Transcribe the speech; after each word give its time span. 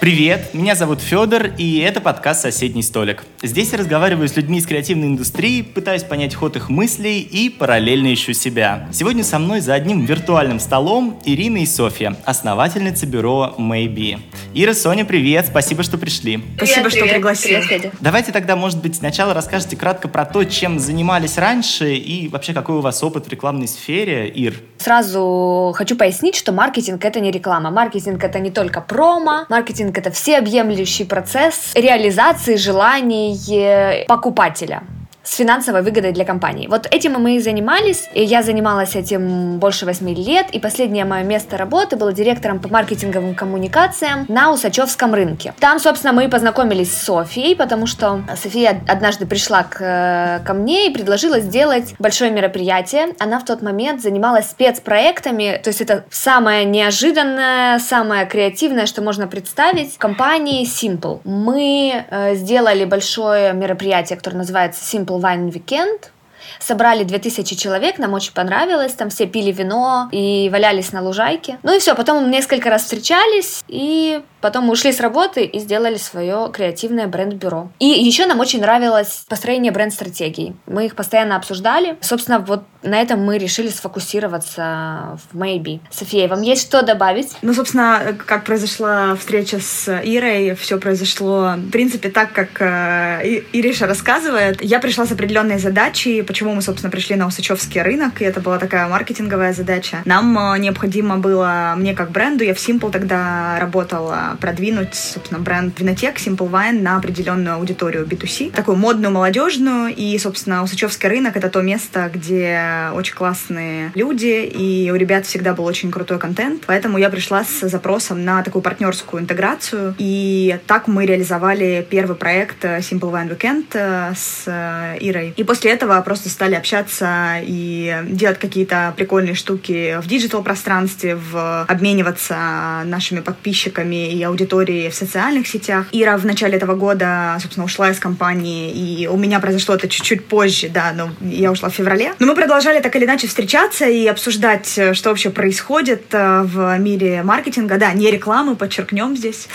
Привет, 0.00 0.54
меня 0.54 0.76
зовут 0.76 1.00
Федор, 1.00 1.50
и 1.58 1.80
это 1.80 2.00
подкаст 2.00 2.42
«Соседний 2.42 2.84
столик». 2.84 3.24
Здесь 3.42 3.72
я 3.72 3.78
разговариваю 3.78 4.28
с 4.28 4.36
людьми 4.36 4.58
из 4.58 4.66
креативной 4.66 5.08
индустрии, 5.08 5.62
пытаюсь 5.62 6.04
понять 6.04 6.36
ход 6.36 6.54
их 6.54 6.68
мыслей 6.68 7.20
и 7.20 7.50
параллельно 7.50 8.14
ищу 8.14 8.32
себя. 8.32 8.88
Сегодня 8.92 9.24
со 9.24 9.40
мной 9.40 9.58
за 9.58 9.74
одним 9.74 10.04
виртуальным 10.04 10.60
столом 10.60 11.20
Ирина 11.24 11.58
и 11.58 11.66
Софья, 11.66 12.16
основательницы 12.24 13.06
бюро 13.06 13.56
Maybe. 13.58 14.20
Ира, 14.54 14.72
Соня, 14.72 15.04
привет, 15.04 15.46
спасибо, 15.48 15.82
что 15.82 15.98
пришли. 15.98 16.44
Спасибо, 16.56 16.82
привет, 16.82 16.92
что 16.92 17.00
привет, 17.00 17.14
пригласили. 17.14 17.54
Привет, 17.54 17.64
Федя. 17.64 17.92
Давайте 18.00 18.30
тогда, 18.30 18.54
может 18.54 18.80
быть, 18.80 18.94
сначала 18.94 19.34
расскажете 19.34 19.74
кратко 19.74 20.06
про 20.06 20.24
то, 20.24 20.44
чем 20.44 20.78
занимались 20.78 21.36
раньше 21.38 21.96
и 21.96 22.28
вообще 22.28 22.52
какой 22.52 22.76
у 22.76 22.80
вас 22.82 23.02
опыт 23.02 23.26
в 23.26 23.28
рекламной 23.30 23.66
сфере, 23.66 24.28
Ир. 24.28 24.54
Сразу 24.78 25.72
хочу 25.74 25.96
пояснить, 25.96 26.36
что 26.36 26.52
маркетинг 26.52 27.04
это 27.04 27.18
не 27.18 27.32
реклама. 27.32 27.72
Маркетинг 27.72 28.22
это 28.22 28.38
не 28.38 28.52
только 28.52 28.80
промо, 28.80 29.44
маркетинг 29.48 29.87
это 29.96 30.10
всеобъемлющий 30.10 31.06
процесс 31.06 31.72
реализации 31.74 32.56
желаний 32.56 33.38
э, 33.50 34.04
покупателя 34.06 34.82
с 35.28 35.36
финансовой 35.36 35.82
выгодой 35.82 36.12
для 36.12 36.24
компании. 36.24 36.66
Вот 36.68 36.88
этим 36.90 37.12
мы 37.12 37.36
и 37.36 37.40
занимались. 37.40 38.08
И 38.14 38.22
я 38.22 38.42
занималась 38.42 38.96
этим 38.96 39.58
больше 39.58 39.84
восьми 39.84 40.14
лет. 40.14 40.46
И 40.52 40.58
последнее 40.58 41.04
мое 41.04 41.22
место 41.22 41.58
работы 41.58 41.96
было 41.96 42.12
директором 42.12 42.60
по 42.60 42.68
маркетинговым 42.68 43.34
коммуникациям 43.34 44.24
на 44.28 44.50
Усачевском 44.52 45.14
рынке. 45.14 45.52
Там, 45.60 45.78
собственно, 45.80 46.14
мы 46.14 46.24
и 46.24 46.28
познакомились 46.28 46.92
с 46.92 47.02
Софией, 47.02 47.56
потому 47.56 47.86
что 47.86 48.22
София 48.42 48.80
однажды 48.88 49.26
пришла 49.26 49.64
к, 49.64 50.42
ко 50.44 50.54
мне 50.54 50.88
и 50.88 50.94
предложила 50.94 51.40
сделать 51.40 51.94
большое 51.98 52.30
мероприятие. 52.30 53.08
Она 53.18 53.38
в 53.38 53.44
тот 53.44 53.60
момент 53.60 54.00
занималась 54.00 54.50
спецпроектами, 54.50 55.60
то 55.62 55.68
есть 55.68 55.82
это 55.82 56.04
самое 56.10 56.64
неожиданное, 56.64 57.78
самое 57.80 58.24
креативное, 58.24 58.86
что 58.86 59.02
можно 59.02 59.26
представить, 59.26 59.94
в 59.94 59.98
компании 59.98 60.64
Simple. 60.64 61.20
Мы 61.24 62.04
э, 62.08 62.34
сделали 62.34 62.86
большое 62.86 63.52
мероприятие, 63.52 64.16
которое 64.16 64.38
называется 64.38 64.80
Simple 64.82 65.17
Lijn 65.18 65.52
Weekend 65.52 66.12
Собрали 66.58 67.04
2000 67.04 67.56
человек, 67.56 67.98
нам 67.98 68.14
очень 68.14 68.32
понравилось, 68.32 68.92
там 68.92 69.10
все 69.10 69.26
пили 69.26 69.52
вино 69.52 70.08
и 70.12 70.48
валялись 70.52 70.92
на 70.92 71.02
лужайке. 71.02 71.58
Ну 71.62 71.76
и 71.76 71.78
все, 71.78 71.94
потом 71.94 72.24
мы 72.24 72.30
несколько 72.30 72.70
раз 72.70 72.82
встречались, 72.82 73.62
и 73.68 74.22
потом 74.40 74.64
мы 74.64 74.72
ушли 74.72 74.92
с 74.92 75.00
работы 75.00 75.44
и 75.44 75.58
сделали 75.58 75.96
свое 75.96 76.50
креативное 76.52 77.06
бренд-бюро. 77.06 77.70
И 77.78 77.86
еще 77.86 78.26
нам 78.26 78.40
очень 78.40 78.60
нравилось 78.60 79.24
построение 79.28 79.72
бренд-стратегий. 79.72 80.54
Мы 80.66 80.86
их 80.86 80.94
постоянно 80.94 81.36
обсуждали. 81.36 81.96
Собственно, 82.00 82.38
вот 82.38 82.62
на 82.82 83.00
этом 83.00 83.24
мы 83.24 83.38
решили 83.38 83.68
сфокусироваться 83.68 85.18
в 85.30 85.36
Maybe. 85.36 85.80
София, 85.90 86.28
вам 86.28 86.42
есть 86.42 86.62
что 86.62 86.82
добавить? 86.82 87.32
Ну, 87.42 87.52
собственно, 87.52 88.16
как 88.26 88.44
произошла 88.44 89.16
встреча 89.16 89.58
с 89.60 89.88
Ирой, 90.04 90.54
все 90.54 90.78
произошло, 90.78 91.54
в 91.56 91.70
принципе, 91.70 92.08
так, 92.08 92.32
как 92.32 92.60
э, 92.60 93.42
Ириша 93.52 93.86
рассказывает. 93.86 94.62
Я 94.62 94.78
пришла 94.78 95.06
с 95.06 95.12
определенной 95.12 95.58
задачей, 95.58 96.22
почему 96.28 96.54
мы, 96.54 96.62
собственно, 96.62 96.90
пришли 96.90 97.16
на 97.16 97.26
Усачевский 97.26 97.80
рынок, 97.82 98.20
и 98.20 98.24
это 98.24 98.40
была 98.40 98.58
такая 98.58 98.86
маркетинговая 98.86 99.52
задача. 99.54 100.02
Нам 100.04 100.38
э, 100.38 100.58
необходимо 100.58 101.16
было, 101.16 101.74
мне 101.76 101.94
как 101.94 102.10
бренду, 102.10 102.44
я 102.44 102.54
в 102.54 102.58
Simple 102.58 102.92
тогда 102.92 103.58
работала, 103.58 104.36
продвинуть, 104.40 104.94
собственно, 104.94 105.40
бренд 105.40 105.80
Винотек 105.80 106.18
Simple 106.18 106.50
Wine 106.50 106.82
на 106.82 106.98
определенную 106.98 107.56
аудиторию 107.56 108.04
B2C, 108.06 108.52
такую 108.52 108.76
модную, 108.76 109.10
молодежную, 109.10 109.94
и, 109.94 110.16
собственно, 110.18 110.62
Усачевский 110.62 111.08
рынок— 111.08 111.36
это 111.38 111.48
то 111.48 111.62
место, 111.62 112.10
где 112.12 112.90
очень 112.92 113.14
классные 113.14 113.90
люди, 113.94 114.44
и 114.44 114.90
у 114.90 114.96
ребят 114.96 115.24
всегда 115.24 115.54
был 115.54 115.64
очень 115.64 115.90
крутой 115.90 116.18
контент, 116.18 116.64
поэтому 116.66 116.98
я 116.98 117.08
пришла 117.08 117.44
с 117.44 117.66
запросом 117.66 118.24
на 118.24 118.42
такую 118.42 118.60
партнерскую 118.60 119.22
интеграцию, 119.22 119.94
и 119.96 120.58
так 120.66 120.88
мы 120.88 121.06
реализовали 121.06 121.86
первый 121.88 122.16
проект 122.16 122.62
Simple 122.64 123.12
Wine 123.12 123.34
Weekend 123.34 123.66
э, 123.72 124.12
с 124.14 124.44
э, 124.46 124.98
Ирой. 125.00 125.32
И 125.36 125.44
после 125.44 125.70
этого 125.70 126.00
просто 126.02 126.17
стали 126.26 126.54
общаться 126.54 127.40
и 127.42 128.04
делать 128.08 128.38
какие-то 128.38 128.92
прикольные 128.96 129.34
штуки 129.34 129.98
в 130.00 130.06
диджитал-пространстве, 130.06 131.16
в 131.16 131.62
обмениваться 131.62 132.82
нашими 132.84 133.20
подписчиками 133.20 134.12
и 134.12 134.22
аудиторией 134.22 134.90
в 134.90 134.94
социальных 134.94 135.46
сетях. 135.46 135.86
Ира 135.92 136.16
в 136.16 136.26
начале 136.26 136.56
этого 136.56 136.74
года, 136.74 137.36
собственно, 137.40 137.64
ушла 137.64 137.90
из 137.90 137.98
компании, 137.98 138.70
и 138.70 139.06
у 139.06 139.16
меня 139.16 139.40
произошло 139.40 139.74
это 139.74 139.88
чуть-чуть 139.88 140.26
позже, 140.26 140.68
да, 140.68 140.92
но 140.94 141.10
я 141.20 141.52
ушла 141.52 141.68
в 141.68 141.74
феврале. 141.74 142.14
Но 142.18 142.26
мы 142.26 142.34
продолжали 142.34 142.80
так 142.80 142.94
или 142.96 143.04
иначе 143.04 143.26
встречаться 143.26 143.86
и 143.86 144.06
обсуждать, 144.06 144.78
что 144.92 145.10
вообще 145.10 145.30
происходит 145.30 146.06
э, 146.12 146.42
в 146.42 146.78
мире 146.78 147.22
маркетинга. 147.22 147.78
Да, 147.78 147.92
не 147.92 148.10
рекламы, 148.10 148.56
подчеркнем 148.56 149.16
здесь. 149.16 149.48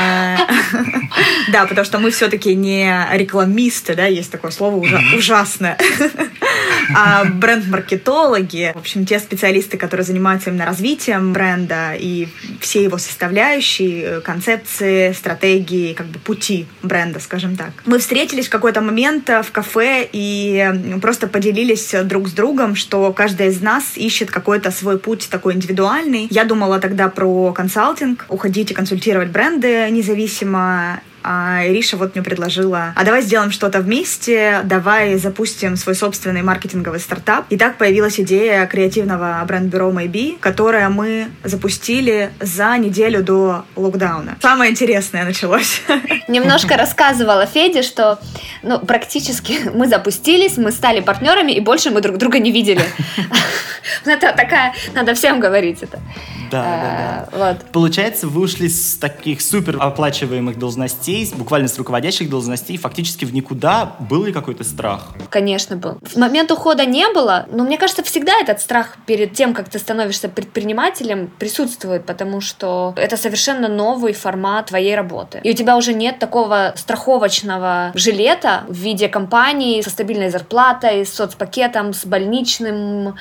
А, 0.00 0.36
да, 1.52 1.66
потому 1.66 1.84
что 1.84 1.98
мы 1.98 2.10
все-таки 2.10 2.54
не 2.54 3.06
рекламисты, 3.12 3.94
да, 3.94 4.06
есть 4.06 4.30
такое 4.30 4.50
слово 4.50 4.84
ужасное. 5.16 5.78
А 6.94 7.24
бренд-маркетологи, 7.24 8.72
в 8.74 8.78
общем, 8.78 9.06
те 9.06 9.18
специалисты, 9.18 9.76
которые 9.76 10.04
занимаются 10.04 10.50
именно 10.50 10.66
развитием 10.66 11.32
бренда 11.32 11.94
и 11.98 12.28
все 12.60 12.84
его 12.84 12.98
составляющие, 12.98 14.20
концепции, 14.20 15.12
стратегии, 15.12 15.94
как 15.94 16.06
бы 16.06 16.18
пути 16.18 16.66
бренда, 16.82 17.18
скажем 17.20 17.56
так. 17.56 17.70
Мы 17.86 17.98
встретились 17.98 18.46
в 18.46 18.50
какой-то 18.50 18.80
момент 18.80 19.28
в 19.28 19.50
кафе 19.50 20.08
и 20.12 20.98
просто 21.02 21.26
поделились 21.26 21.94
друг 22.04 22.28
с 22.28 22.32
другом, 22.32 22.76
что 22.76 23.12
каждый 23.12 23.48
из 23.48 23.60
нас 23.60 23.96
ищет 23.96 24.30
какой-то 24.30 24.70
свой 24.70 24.98
путь 24.98 25.28
такой 25.30 25.54
индивидуальный. 25.54 26.28
Я 26.30 26.44
думала 26.44 26.78
тогда 26.78 27.08
про 27.08 27.52
консалтинг, 27.52 28.26
уходить 28.28 28.70
и 28.70 28.74
консультировать 28.74 29.30
бренды 29.30 29.88
независимо 29.90 31.00
а 31.28 31.66
Ириша 31.66 31.96
вот 31.96 32.14
мне 32.14 32.22
предложила, 32.22 32.92
а 32.94 33.04
давай 33.04 33.20
сделаем 33.20 33.50
что-то 33.50 33.80
вместе, 33.80 34.60
давай 34.62 35.16
запустим 35.16 35.76
свой 35.76 35.96
собственный 35.96 36.42
маркетинговый 36.42 37.00
стартап. 37.00 37.46
И 37.50 37.56
так 37.56 37.78
появилась 37.78 38.20
идея 38.20 38.64
креативного 38.66 39.42
бренд-бюро 39.44 39.90
Maybe, 39.90 40.38
которое 40.38 40.88
мы 40.88 41.26
запустили 41.42 42.30
за 42.40 42.78
неделю 42.78 43.24
до 43.24 43.64
локдауна. 43.74 44.36
Самое 44.40 44.70
интересное 44.70 45.24
началось. 45.24 45.82
Немножко 46.28 46.76
рассказывала 46.76 47.44
Феде, 47.46 47.82
что 47.82 48.20
ну, 48.62 48.78
практически 48.78 49.58
мы 49.74 49.88
запустились, 49.88 50.56
мы 50.58 50.70
стали 50.70 51.00
партнерами, 51.00 51.50
и 51.50 51.60
больше 51.60 51.90
мы 51.90 52.02
друг 52.02 52.18
друга 52.18 52.38
не 52.38 52.52
видели. 52.52 52.84
Это 54.04 54.32
такая, 54.32 54.74
надо 54.94 55.14
всем 55.14 55.40
говорить 55.40 55.82
это. 55.82 55.98
Да, 56.50 56.62
да, 56.62 57.28
да. 57.32 57.46
Вот. 57.46 57.72
Получается, 57.72 58.28
вы 58.28 58.42
ушли 58.42 58.68
с 58.68 58.96
таких 58.96 59.40
супер 59.40 59.78
оплачиваемых 59.80 60.58
должностей, 60.58 61.15
буквально 61.24 61.68
с 61.68 61.78
руководящих 61.78 62.28
должностей, 62.28 62.76
фактически 62.76 63.24
в 63.24 63.34
никуда. 63.34 63.96
Был 64.00 64.24
ли 64.24 64.32
какой-то 64.32 64.64
страх? 64.64 65.14
Конечно, 65.30 65.76
был. 65.76 65.98
В 66.02 66.16
момент 66.16 66.50
ухода 66.50 66.84
не 66.84 67.08
было, 67.12 67.46
но 67.50 67.64
мне 67.64 67.78
кажется, 67.78 68.02
всегда 68.02 68.32
этот 68.40 68.60
страх 68.60 68.96
перед 69.06 69.32
тем, 69.34 69.54
как 69.54 69.68
ты 69.68 69.78
становишься 69.78 70.28
предпринимателем, 70.28 71.30
присутствует, 71.38 72.06
потому 72.06 72.40
что 72.40 72.94
это 72.96 73.16
совершенно 73.16 73.68
новый 73.68 74.12
формат 74.12 74.66
твоей 74.66 74.94
работы. 74.94 75.40
И 75.42 75.50
у 75.50 75.54
тебя 75.54 75.76
уже 75.76 75.94
нет 75.94 76.18
такого 76.18 76.72
страховочного 76.76 77.92
жилета 77.94 78.64
в 78.68 78.76
виде 78.76 79.08
компании 79.08 79.80
со 79.82 79.90
стабильной 79.90 80.30
зарплатой, 80.30 81.04
с 81.04 81.12
соцпакетом, 81.12 81.92
с 81.92 82.04
больничным, 82.04 83.14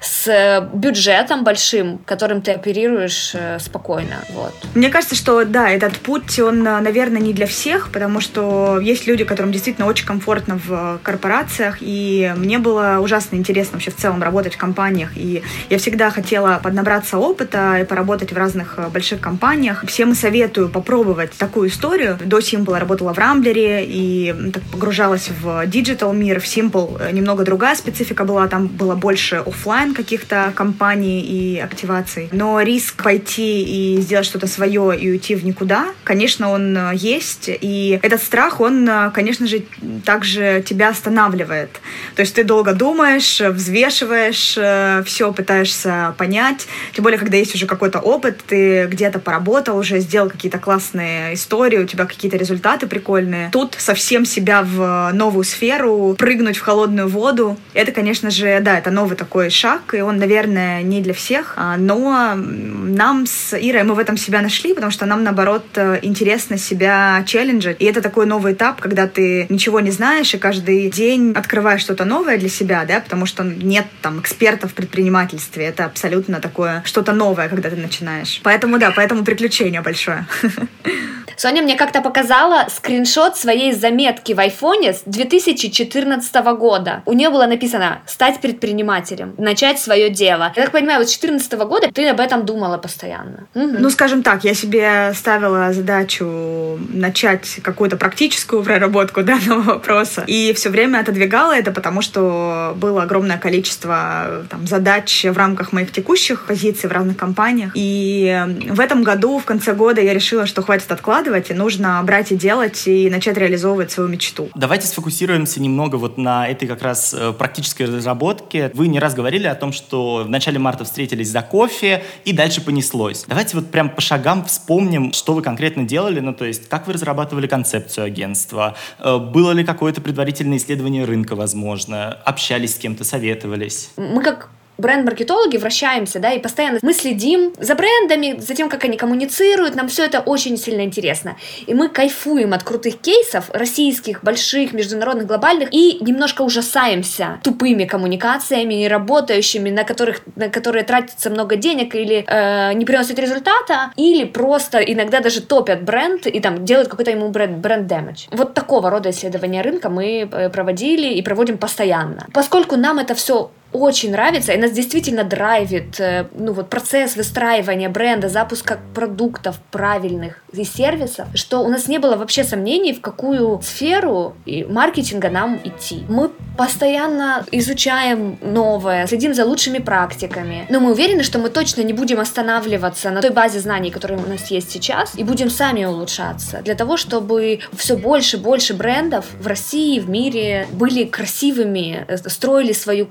с 0.00 0.68
бюджетом 0.72 1.44
большим, 1.44 1.98
которым 1.98 2.42
ты 2.42 2.52
оперируешь 2.52 2.72
оперируешь 2.72 3.32
э, 3.34 3.58
спокойно. 3.58 4.16
Вот. 4.34 4.54
Мне 4.74 4.88
кажется, 4.88 5.14
что 5.14 5.44
да, 5.44 5.70
этот 5.70 5.98
путь, 5.98 6.38
он, 6.38 6.66
э, 6.66 6.80
наверное, 6.80 7.20
не 7.20 7.32
для 7.32 7.41
всех, 7.46 7.90
потому 7.90 8.20
что 8.20 8.78
есть 8.80 9.06
люди, 9.06 9.24
которым 9.24 9.52
действительно 9.52 9.86
очень 9.86 10.06
комфортно 10.06 10.58
в 10.64 11.00
корпорациях, 11.02 11.78
и 11.80 12.32
мне 12.36 12.58
было 12.58 12.98
ужасно 13.00 13.36
интересно 13.36 13.74
вообще 13.74 13.90
в 13.90 13.96
целом 13.96 14.22
работать 14.22 14.54
в 14.54 14.58
компаниях, 14.58 15.10
и 15.16 15.42
я 15.70 15.78
всегда 15.78 16.10
хотела 16.10 16.60
поднабраться 16.62 17.18
опыта 17.18 17.78
и 17.80 17.84
поработать 17.84 18.32
в 18.32 18.36
разных 18.36 18.74
э, 18.78 18.88
больших 18.88 19.20
компаниях. 19.20 19.84
Всем 19.86 20.14
советую 20.14 20.68
попробовать 20.68 21.32
такую 21.32 21.68
историю. 21.68 22.18
До 22.24 22.38
Simple 22.38 22.78
работала 22.78 23.12
в 23.12 23.18
Рамблере 23.18 23.84
и 23.84 24.34
так 24.52 24.62
погружалась 24.64 25.30
в 25.40 25.66
диджитал 25.66 26.12
мир. 26.12 26.40
В 26.40 26.44
Simple 26.44 27.00
э, 27.00 27.12
немного 27.12 27.44
другая 27.44 27.74
специфика 27.74 28.24
была, 28.24 28.48
там 28.48 28.66
было 28.66 28.94
больше 28.94 29.36
офлайн 29.36 29.94
каких-то 29.94 30.52
компаний 30.54 31.20
и 31.20 31.58
активаций. 31.58 32.28
Но 32.32 32.60
риск 32.60 33.02
пойти 33.02 33.62
и 33.62 34.00
сделать 34.00 34.26
что-то 34.26 34.46
свое 34.46 34.96
и 34.98 35.10
уйти 35.10 35.34
в 35.34 35.44
никуда, 35.44 35.86
конечно, 36.04 36.50
он 36.50 36.76
э, 36.76 36.92
есть, 36.94 37.21
есть. 37.22 37.48
И 37.48 37.98
этот 38.02 38.22
страх, 38.22 38.60
он, 38.60 38.88
конечно 39.14 39.46
же, 39.46 39.62
также 40.04 40.62
тебя 40.66 40.88
останавливает. 40.88 41.80
То 42.16 42.22
есть 42.22 42.34
ты 42.34 42.44
долго 42.44 42.72
думаешь, 42.74 43.40
взвешиваешь, 43.40 44.54
э, 44.56 45.02
все 45.06 45.32
пытаешься 45.32 46.14
понять. 46.18 46.66
Тем 46.92 47.04
более, 47.04 47.18
когда 47.18 47.36
есть 47.36 47.54
уже 47.54 47.66
какой-то 47.66 48.00
опыт, 48.00 48.40
ты 48.46 48.86
где-то 48.86 49.18
поработал 49.18 49.78
уже, 49.78 50.00
сделал 50.00 50.28
какие-то 50.30 50.58
классные 50.58 51.34
истории, 51.34 51.78
у 51.78 51.86
тебя 51.86 52.06
какие-то 52.06 52.36
результаты 52.36 52.86
прикольные. 52.86 53.50
Тут 53.52 53.76
совсем 53.78 54.24
себя 54.24 54.62
в 54.62 55.10
новую 55.12 55.44
сферу, 55.44 56.14
прыгнуть 56.18 56.56
в 56.56 56.62
холодную 56.62 57.08
воду, 57.08 57.56
это, 57.74 57.92
конечно 57.92 58.30
же, 58.30 58.58
да, 58.60 58.78
это 58.78 58.90
новый 58.90 59.16
такой 59.16 59.50
шаг, 59.50 59.94
и 59.94 60.00
он, 60.00 60.18
наверное, 60.18 60.82
не 60.82 61.00
для 61.00 61.14
всех, 61.14 61.54
а, 61.56 61.76
но 61.76 62.34
нам 62.36 63.26
с 63.26 63.56
Ирой 63.56 63.84
мы 63.84 63.94
в 63.94 63.98
этом 63.98 64.16
себя 64.16 64.42
нашли, 64.42 64.74
потому 64.74 64.92
что 64.92 65.06
нам, 65.06 65.22
наоборот, 65.22 65.64
интересно 66.02 66.58
себя 66.58 67.11
челленджить. 67.24 67.76
И 67.80 67.84
это 67.84 68.00
такой 68.00 68.26
новый 68.26 68.52
этап, 68.52 68.80
когда 68.80 69.06
ты 69.06 69.46
ничего 69.48 69.80
не 69.80 69.90
знаешь, 69.90 70.34
и 70.34 70.38
каждый 70.38 70.90
день 70.90 71.32
открываешь 71.32 71.80
что-то 71.80 72.04
новое 72.04 72.38
для 72.38 72.48
себя, 72.48 72.84
да, 72.86 73.00
потому 73.00 73.26
что 73.26 73.42
нет 73.42 73.86
там 74.00 74.20
экспертов 74.20 74.72
в 74.72 74.74
предпринимательстве. 74.74 75.66
Это 75.66 75.84
абсолютно 75.84 76.40
такое 76.40 76.82
что-то 76.84 77.12
новое, 77.12 77.48
когда 77.48 77.70
ты 77.70 77.76
начинаешь. 77.76 78.40
Поэтому, 78.42 78.78
да, 78.78 78.92
поэтому 78.94 79.24
приключение 79.24 79.80
большое. 79.80 80.26
Соня 81.36 81.62
мне 81.62 81.76
как-то 81.76 82.02
показала 82.02 82.66
скриншот 82.68 83.36
своей 83.36 83.72
заметки 83.72 84.32
в 84.32 84.38
айфоне 84.38 84.92
с 84.92 85.02
2014 85.06 86.34
года. 86.56 87.02
У 87.04 87.12
нее 87.12 87.30
было 87.30 87.46
написано 87.46 88.02
«стать 88.06 88.40
предпринимателем», 88.40 89.34
«начать 89.38 89.78
свое 89.78 90.10
дело». 90.10 90.52
Я 90.54 90.62
так 90.62 90.72
понимаю, 90.72 91.00
вот 91.00 91.08
с 91.08 91.18
2014 91.18 91.52
года 91.68 91.90
ты 91.92 92.08
об 92.08 92.20
этом 92.20 92.44
думала 92.44 92.78
постоянно. 92.78 93.48
Угу. 93.54 93.76
Ну, 93.78 93.90
скажем 93.90 94.22
так, 94.22 94.44
я 94.44 94.54
себе 94.54 95.12
ставила 95.14 95.72
задачу 95.72 96.78
начать 97.02 97.58
какую-то 97.62 97.96
практическую 97.98 98.62
проработку 98.62 99.22
данного 99.30 99.60
вопроса. 99.60 100.24
И 100.26 100.52
все 100.54 100.70
время 100.70 101.00
отодвигала 101.00 101.54
это, 101.54 101.72
потому 101.72 102.00
что 102.00 102.74
было 102.76 103.02
огромное 103.02 103.36
количество 103.36 104.46
там, 104.48 104.66
задач 104.66 105.24
в 105.24 105.36
рамках 105.36 105.72
моих 105.72 105.92
текущих 105.92 106.46
позиций 106.46 106.88
в 106.88 106.92
разных 106.92 107.16
компаниях. 107.16 107.72
И 107.74 108.46
в 108.70 108.80
этом 108.80 109.02
году, 109.02 109.38
в 109.38 109.44
конце 109.44 109.74
года, 109.74 110.00
я 110.00 110.14
решила, 110.14 110.46
что 110.46 110.62
хватит 110.62 110.90
откладывать, 110.90 111.50
и 111.50 111.54
нужно 111.54 112.00
брать 112.04 112.32
и 112.32 112.36
делать, 112.36 112.86
и 112.86 113.10
начать 113.10 113.36
реализовывать 113.36 113.90
свою 113.90 114.08
мечту. 114.08 114.48
Давайте 114.54 114.86
сфокусируемся 114.86 115.60
немного 115.60 115.96
вот 115.96 116.16
на 116.16 116.48
этой 116.48 116.68
как 116.68 116.82
раз 116.82 117.14
э, 117.14 117.32
практической 117.32 117.82
разработке. 117.84 118.70
Вы 118.74 118.88
не 118.88 119.00
раз 119.00 119.14
говорили 119.14 119.46
о 119.46 119.54
том, 119.54 119.72
что 119.72 120.22
в 120.24 120.30
начале 120.30 120.58
марта 120.58 120.84
встретились 120.84 121.28
за 121.28 121.42
кофе, 121.42 122.04
и 122.24 122.32
дальше 122.32 122.60
понеслось. 122.60 123.24
Давайте 123.26 123.56
вот 123.56 123.70
прям 123.70 123.90
по 123.90 124.00
шагам 124.00 124.44
вспомним, 124.44 125.12
что 125.12 125.34
вы 125.34 125.42
конкретно 125.42 125.84
делали, 125.84 126.20
ну 126.20 126.32
то 126.32 126.44
есть 126.44 126.68
как 126.68 126.86
вы 126.86 126.91
разрабатывали 126.92 127.46
концепцию 127.46 128.06
агентства, 128.06 128.76
э, 128.98 129.18
было 129.18 129.52
ли 129.52 129.64
какое-то 129.64 130.00
предварительное 130.00 130.58
исследование 130.58 131.04
рынка, 131.04 131.34
возможно, 131.34 132.12
общались 132.24 132.74
с 132.74 132.78
кем-то, 132.78 133.04
советовались? 133.04 133.90
Мы 133.96 134.22
как 134.22 134.50
бренд-маркетологи 134.78 135.56
вращаемся, 135.56 136.18
да, 136.18 136.32
и 136.32 136.38
постоянно 136.38 136.78
мы 136.82 136.92
следим 136.92 137.52
за 137.58 137.74
брендами, 137.74 138.38
за 138.38 138.54
тем, 138.54 138.68
как 138.68 138.84
они 138.84 138.96
коммуницируют, 138.96 139.74
нам 139.74 139.88
все 139.88 140.04
это 140.04 140.20
очень 140.20 140.56
сильно 140.56 140.82
интересно. 140.82 141.36
И 141.66 141.74
мы 141.74 141.88
кайфуем 141.88 142.52
от 142.52 142.62
крутых 142.62 142.98
кейсов, 142.98 143.50
российских, 143.50 144.22
больших, 144.22 144.72
международных, 144.72 145.26
глобальных, 145.26 145.68
и 145.72 145.98
немножко 146.00 146.42
ужасаемся 146.42 147.40
тупыми 147.42 147.84
коммуникациями, 147.84 148.74
не 148.74 148.88
работающими, 148.88 149.70
на, 149.70 149.84
которых, 149.84 150.22
на 150.36 150.48
которые 150.48 150.84
тратится 150.84 151.30
много 151.30 151.56
денег 151.56 151.94
или 151.94 152.24
э, 152.26 152.72
не 152.74 152.84
приносят 152.84 153.18
результата, 153.18 153.92
или 153.96 154.24
просто 154.24 154.78
иногда 154.78 155.20
даже 155.20 155.40
топят 155.42 155.82
бренд 155.82 156.26
и 156.26 156.40
там 156.40 156.64
делают 156.64 156.88
какой-то 156.88 157.10
ему 157.10 157.28
бренд, 157.28 157.58
бренд 157.58 157.90
damage. 157.90 158.28
Вот 158.30 158.54
такого 158.54 158.90
рода 158.90 159.10
исследования 159.10 159.62
рынка 159.62 159.88
мы 159.88 160.28
э, 160.30 160.50
проводили 160.50 161.14
и 161.14 161.22
проводим 161.22 161.58
постоянно. 161.58 162.26
Поскольку 162.32 162.76
нам 162.76 162.98
это 162.98 163.14
все 163.14 163.50
очень 163.72 164.12
нравится, 164.12 164.52
и 164.52 164.56
нас 164.56 164.72
действительно 164.72 165.24
драйвит 165.24 165.98
э, 166.00 166.26
ну, 166.34 166.52
вот 166.52 166.68
процесс 166.68 167.16
выстраивания 167.16 167.88
бренда, 167.88 168.28
запуска 168.28 168.78
продуктов 168.94 169.58
правильных 169.70 170.42
и 170.52 170.64
сервисов, 170.64 171.28
что 171.34 171.60
у 171.60 171.68
нас 171.68 171.88
не 171.88 171.98
было 171.98 172.16
вообще 172.16 172.44
сомнений, 172.44 172.92
в 172.92 173.00
какую 173.00 173.60
сферу 173.62 174.34
маркетинга 174.68 175.30
нам 175.30 175.60
идти. 175.64 176.04
Мы 176.08 176.30
постоянно 176.56 177.44
изучаем 177.50 178.38
новое, 178.42 179.06
следим 179.06 179.34
за 179.34 179.44
лучшими 179.44 179.78
практиками, 179.78 180.66
но 180.68 180.80
мы 180.80 180.92
уверены, 180.92 181.22
что 181.22 181.38
мы 181.38 181.48
точно 181.48 181.82
не 181.82 181.92
будем 181.92 182.20
останавливаться 182.20 183.10
на 183.10 183.20
той 183.22 183.30
базе 183.30 183.60
знаний, 183.60 183.90
которая 183.90 184.18
у 184.18 184.28
нас 184.28 184.50
есть 184.50 184.70
сейчас, 184.70 185.12
и 185.16 185.24
будем 185.24 185.50
сами 185.50 185.84
улучшаться 185.84 186.60
для 186.62 186.74
того, 186.74 186.96
чтобы 186.96 187.60
все 187.72 187.96
больше 187.96 188.36
и 188.36 188.40
больше 188.40 188.74
брендов 188.74 189.26
в 189.40 189.46
России, 189.46 189.98
в 189.98 190.08
мире 190.08 190.66
были 190.72 191.04
красивыми, 191.04 192.04
э, 192.08 192.16
строили 192.16 192.72
свою 192.72 193.08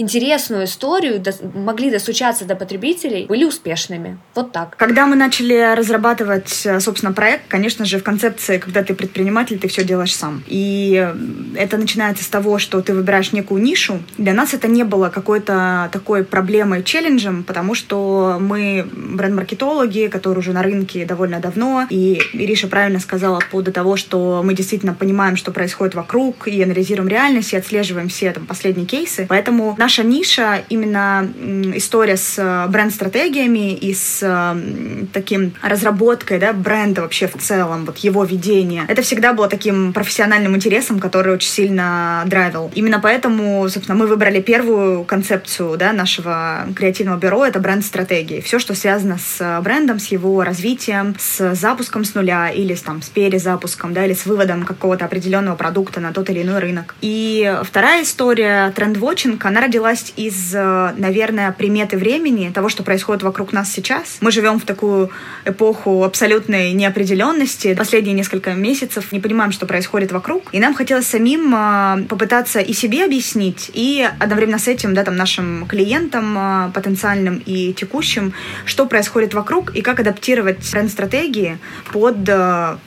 интересную 0.00 0.64
историю, 0.64 1.22
могли 1.54 1.90
достучаться 1.90 2.44
до 2.44 2.56
потребителей, 2.56 3.26
были 3.26 3.44
успешными. 3.44 4.18
Вот 4.34 4.52
так. 4.52 4.76
Когда 4.76 5.06
мы 5.06 5.14
начали 5.14 5.74
разрабатывать, 5.76 6.62
э, 6.64 6.80
собственно, 6.80 7.12
проект, 7.12 7.48
конечно 7.48 7.84
же, 7.84 7.98
в 7.98 8.02
концепции, 8.02 8.58
когда 8.58 8.82
ты 8.82 8.94
предприниматель, 8.94 9.58
ты 9.58 9.68
все 9.68 9.84
делаешь 9.84 10.16
сам. 10.16 10.42
И 10.46 10.94
э, 10.96 11.14
это 11.56 11.76
начинается 11.76 12.24
с 12.24 12.28
того, 12.28 12.58
что 12.58 12.80
ты 12.80 12.94
выбираешь 12.94 13.32
некую 13.32 13.62
нишу. 13.62 14.00
Для 14.16 14.32
нас 14.32 14.54
это 14.54 14.68
не 14.68 14.84
было 14.84 15.10
какой-то 15.10 15.90
такой 15.92 16.24
проблемой, 16.24 16.82
челленджем, 16.82 17.44
потому 17.44 17.74
что 17.74 18.38
мы 18.40 18.88
бренд-маркетологи, 18.92 20.08
которые 20.08 20.38
уже 20.38 20.52
на 20.52 20.62
рынке 20.62 21.04
довольно 21.04 21.40
давно, 21.40 21.86
и 21.90 22.20
Ириша 22.32 22.68
правильно 22.68 23.00
сказала 23.00 23.40
по 23.40 23.46
поводу 23.46 23.72
того, 23.72 23.96
что 23.96 24.42
мы 24.42 24.54
действительно 24.54 24.94
понимаем, 24.94 25.36
что 25.36 25.52
происходит 25.52 25.94
вокруг, 25.94 26.48
и 26.48 26.62
анализируем 26.62 27.08
реальность, 27.08 27.52
и 27.52 27.56
отслеживаем 27.56 28.08
все 28.08 28.32
там 28.32 28.46
последние 28.46 28.86
кейсы. 28.86 29.26
Поэтому 29.28 29.74
наш 29.78 29.89
наша 29.90 30.04
ниша 30.04 30.62
именно 30.68 31.28
история 31.74 32.16
с 32.16 32.38
э, 32.38 32.68
бренд-стратегиями 32.68 33.74
и 33.74 33.92
с 33.92 34.20
э, 34.22 35.06
таким 35.12 35.52
разработкой 35.62 36.38
да, 36.38 36.52
бренда 36.52 37.02
вообще 37.02 37.26
в 37.26 37.36
целом, 37.38 37.86
вот 37.86 37.98
его 37.98 38.22
ведение. 38.22 38.84
Это 38.86 39.02
всегда 39.02 39.32
было 39.32 39.48
таким 39.48 39.92
профессиональным 39.92 40.54
интересом, 40.54 41.00
который 41.00 41.34
очень 41.34 41.48
сильно 41.48 42.22
драйвил. 42.26 42.70
Именно 42.76 43.00
поэтому, 43.00 43.68
собственно, 43.68 43.98
мы 43.98 44.06
выбрали 44.06 44.40
первую 44.40 45.02
концепцию 45.02 45.76
да, 45.76 45.92
нашего 45.92 46.68
креативного 46.76 47.18
бюро, 47.18 47.44
это 47.44 47.58
бренд-стратегии. 47.58 48.40
Все, 48.42 48.60
что 48.60 48.76
связано 48.76 49.18
с 49.18 49.60
брендом, 49.60 49.98
с 49.98 50.06
его 50.06 50.44
развитием, 50.44 51.16
с 51.18 51.56
запуском 51.56 52.04
с 52.04 52.14
нуля 52.14 52.48
или 52.50 52.76
с, 52.76 52.82
там, 52.82 53.02
с 53.02 53.08
перезапуском, 53.08 53.92
да, 53.92 54.06
или 54.06 54.14
с 54.14 54.24
выводом 54.24 54.62
какого-то 54.64 55.04
определенного 55.06 55.56
продукта 55.56 55.98
на 55.98 56.12
тот 56.12 56.30
или 56.30 56.42
иной 56.42 56.60
рынок. 56.60 56.94
И 57.00 57.52
вторая 57.64 58.04
история, 58.04 58.70
тренд-вотчинг, 58.76 59.44
она 59.44 59.62
родилась 59.62 59.79
родилась 59.80 60.12
из, 60.16 60.54
э, 60.54 60.92
наверное, 60.96 61.52
приметы 61.52 61.96
времени, 61.96 62.50
того, 62.54 62.68
что 62.68 62.82
происходит 62.82 63.22
вокруг 63.22 63.52
нас 63.52 63.72
сейчас. 63.72 64.18
Мы 64.20 64.30
живем 64.30 64.60
в 64.60 64.64
такую 64.64 65.10
эпоху 65.46 66.04
абсолютной 66.04 66.72
неопределенности. 66.72 67.74
Последние 67.74 68.14
несколько 68.14 68.52
месяцев 68.52 69.12
не 69.12 69.20
понимаем, 69.20 69.52
что 69.52 69.66
происходит 69.66 70.12
вокруг. 70.12 70.44
И 70.52 70.60
нам 70.60 70.74
хотелось 70.74 71.06
самим 71.06 71.54
э, 71.54 72.04
попытаться 72.08 72.60
и 72.60 72.74
себе 72.74 73.04
объяснить, 73.06 73.70
и 73.72 74.06
одновременно 74.18 74.58
с 74.58 74.68
этим, 74.68 74.92
да, 74.92 75.02
там, 75.02 75.16
нашим 75.16 75.66
клиентам 75.66 76.36
э, 76.36 76.70
потенциальным 76.74 77.42
и 77.46 77.72
текущим, 77.72 78.34
что 78.66 78.86
происходит 78.86 79.32
вокруг 79.32 79.74
и 79.74 79.80
как 79.80 80.00
адаптировать 80.00 80.70
бренд-стратегии 80.72 81.58
под 81.92 82.16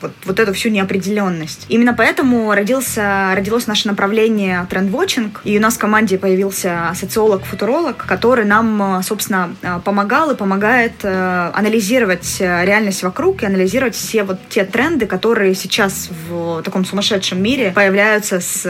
вот, 0.00 0.12
вот 0.24 0.40
эту 0.40 0.52
всю 0.52 0.68
неопределенность. 0.68 1.66
Именно 1.68 1.94
поэтому 1.94 2.52
родился, 2.54 3.32
родилось 3.34 3.66
наше 3.66 3.88
направление 3.88 4.66
трендвотчинг, 4.70 5.40
и 5.44 5.58
у 5.58 5.60
нас 5.60 5.74
в 5.74 5.78
команде 5.78 6.18
появился 6.18 6.83
социолог-футуролог, 6.94 7.96
который 7.96 8.44
нам, 8.44 8.98
э, 8.98 9.02
собственно, 9.02 9.54
э, 9.62 9.80
помогал 9.84 10.30
и 10.30 10.36
помогает 10.36 10.92
э, 11.02 11.50
анализировать 11.54 12.40
реальность 12.40 13.02
вокруг 13.02 13.42
и 13.42 13.46
анализировать 13.46 13.94
все 13.94 14.24
вот 14.24 14.38
те 14.48 14.64
тренды, 14.64 15.06
которые 15.06 15.54
сейчас 15.54 16.10
в 16.28 16.62
таком 16.62 16.84
сумасшедшем 16.84 17.42
мире 17.42 17.72
появляются 17.74 18.40
с 18.40 18.64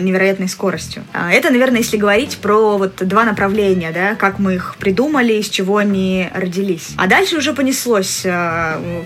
невероятной 0.00 0.48
скоростью. 0.48 1.04
А 1.12 1.32
это, 1.32 1.50
наверное, 1.50 1.78
если 1.78 1.96
говорить 1.96 2.38
про 2.38 2.76
вот 2.76 2.96
два 2.96 3.24
направления, 3.24 3.92
да, 3.92 4.14
как 4.14 4.38
мы 4.38 4.54
их 4.54 4.76
придумали, 4.78 5.34
из 5.34 5.48
чего 5.48 5.78
они 5.78 6.28
родились. 6.34 6.90
А 6.96 7.06
дальше 7.06 7.36
уже 7.36 7.52
понеслось 7.52 8.22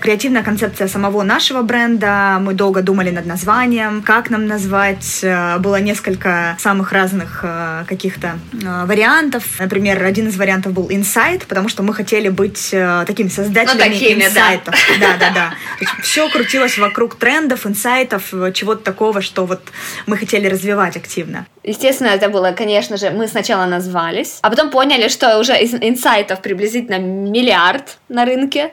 креативная 0.01 0.43
концепция 0.43 0.87
самого 0.87 1.23
нашего 1.23 1.61
бренда. 1.61 2.37
Мы 2.39 2.53
долго 2.53 2.81
думали 2.81 3.11
над 3.11 3.25
названием, 3.25 4.01
как 4.01 4.29
нам 4.29 4.47
назвать. 4.47 5.23
Было 5.59 5.79
несколько 5.79 6.55
самых 6.59 6.91
разных 6.91 7.45
каких-то 7.87 8.39
вариантов. 8.51 9.43
Например, 9.59 10.03
один 10.03 10.27
из 10.27 10.37
вариантов 10.37 10.73
был 10.73 10.87
инсайт, 10.89 11.45
потому 11.45 11.69
что 11.69 11.83
мы 11.83 11.93
хотели 11.93 12.29
быть 12.29 12.69
э, 12.71 13.03
такими 13.05 13.27
создателями 13.27 13.93
ну, 13.93 13.93
такими, 13.93 14.25
инсайтов. 14.25 14.75
Да, 14.99 15.17
да, 15.17 15.29
да. 15.29 15.33
да. 15.79 15.91
Все 16.01 16.29
крутилось 16.29 16.77
вокруг 16.77 17.15
трендов, 17.15 17.65
инсайтов, 17.65 18.33
чего-то 18.53 18.83
такого, 18.83 19.21
что 19.21 19.45
вот 19.45 19.61
мы 20.07 20.17
хотели 20.17 20.47
развивать 20.47 20.97
активно. 20.97 21.45
Естественно, 21.69 22.07
это 22.07 22.29
было, 22.29 22.51
конечно 22.51 22.97
же, 22.97 23.11
мы 23.11 23.27
сначала 23.27 23.67
назвались, 23.67 24.39
а 24.41 24.49
потом 24.49 24.71
поняли, 24.71 25.07
что 25.07 25.39
уже 25.39 25.55
из 25.61 25.71
инсайтов 25.75 26.41
приблизительно 26.41 26.97
миллиард 26.97 27.99
на 28.09 28.25
рынке, 28.25 28.71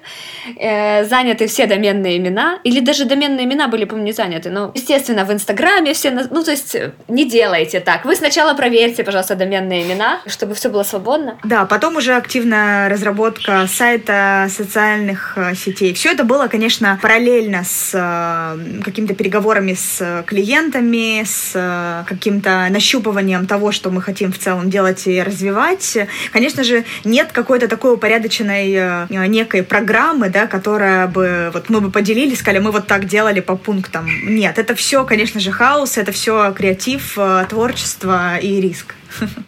э, 0.58 1.04
заняты 1.04 1.46
все 1.46 1.66
доменные 1.66 2.16
имена, 2.16 2.58
или 2.64 2.80
даже 2.80 3.04
доменные 3.04 3.44
имена 3.44 3.68
были, 3.68 3.84
по-моему, 3.84 4.06
не 4.06 4.12
заняты, 4.12 4.48
но, 4.48 4.72
естественно, 4.74 5.26
в 5.26 5.30
Инстаграме 5.30 5.92
все, 5.92 6.10
ну, 6.10 6.42
то 6.42 6.50
есть 6.50 6.74
не 7.08 7.28
делайте 7.28 7.80
так. 7.80 8.06
Вы 8.06 8.16
сначала 8.16 8.54
проверьте, 8.54 9.04
пожалуйста, 9.04 9.34
доменные 9.34 9.82
имена, 9.82 10.20
чтобы 10.26 10.54
все 10.54 10.70
было 10.70 10.82
свободно. 10.82 11.38
Да, 11.44 11.66
потом 11.66 11.96
уже 11.96 12.14
активная 12.14 12.88
разработка 12.88 13.66
сайта, 13.68 14.48
социальных 14.48 15.36
э, 15.36 15.54
сетей. 15.54 15.92
Все 15.92 16.12
это 16.12 16.24
было, 16.24 16.46
конечно, 16.48 16.98
параллельно 17.02 17.62
с 17.62 17.90
э, 17.92 18.82
какими-то 18.82 19.14
переговорами 19.14 19.74
с 19.74 20.24
клиентами, 20.26 21.24
с 21.24 21.52
э, 21.54 22.04
каким-то 22.08 22.68
нащупыванием 22.86 23.46
того, 23.46 23.72
что 23.72 23.90
мы 23.90 24.00
хотим 24.00 24.32
в 24.32 24.38
целом 24.38 24.70
делать 24.70 25.08
и 25.08 25.20
развивать. 25.20 25.98
Конечно 26.32 26.62
же, 26.62 26.84
нет 27.04 27.32
какой-то 27.32 27.66
такой 27.66 27.94
упорядоченной 27.94 29.08
некой 29.28 29.64
программы, 29.64 30.28
да, 30.28 30.46
которая 30.46 31.08
бы, 31.08 31.50
вот 31.52 31.68
мы 31.68 31.80
бы 31.80 31.90
поделились, 31.90 32.38
сказали, 32.38 32.60
мы 32.60 32.70
вот 32.70 32.86
так 32.86 33.06
делали 33.06 33.40
по 33.40 33.56
пунктам. 33.56 34.06
Нет, 34.22 34.58
это 34.58 34.76
все, 34.76 35.04
конечно 35.04 35.40
же, 35.40 35.50
хаос, 35.50 35.98
это 35.98 36.12
все 36.12 36.52
креатив, 36.52 37.18
творчество 37.48 38.36
и 38.36 38.60
риск. 38.60 38.94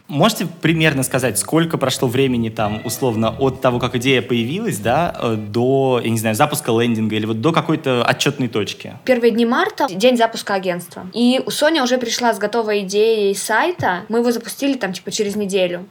Можете 0.09 0.47
примерно 0.47 1.03
сказать, 1.03 1.39
сколько 1.39 1.79
прошло 1.79 2.09
времени 2.09 2.49
там, 2.49 2.81
условно, 2.85 3.35
от 3.39 3.61
того, 3.61 3.79
как 3.79 3.95
идея 3.97 4.23
появилась, 4.23 4.79
да, 4.79 5.15
э, 5.21 5.35
до, 5.37 6.01
я 6.03 6.11
не 6.11 6.19
знаю, 6.19 6.35
запуска 6.35 6.73
лендинга 6.73 7.17
или 7.17 7.27
вот 7.27 7.41
до 7.41 7.53
какой-то 7.53 8.05
отчетной 8.05 8.49
точки? 8.49 8.95
Первые 9.05 9.31
дни 9.31 9.47
марта, 9.47 9.87
день 9.91 10.17
запуска 10.17 10.55
агентства. 10.55 11.07
И 11.13 11.41
у 11.45 11.51
Соня 11.51 11.83
уже 11.83 11.99
пришла 11.99 12.33
с 12.33 12.39
готовой 12.39 12.81
идеей 12.81 13.35
сайта. 13.35 14.05
Мы 14.09 14.19
его 14.19 14.33
запустили 14.33 14.75
там 14.75 14.93
типа 14.93 15.11
через 15.11 15.37
неделю. 15.37 15.87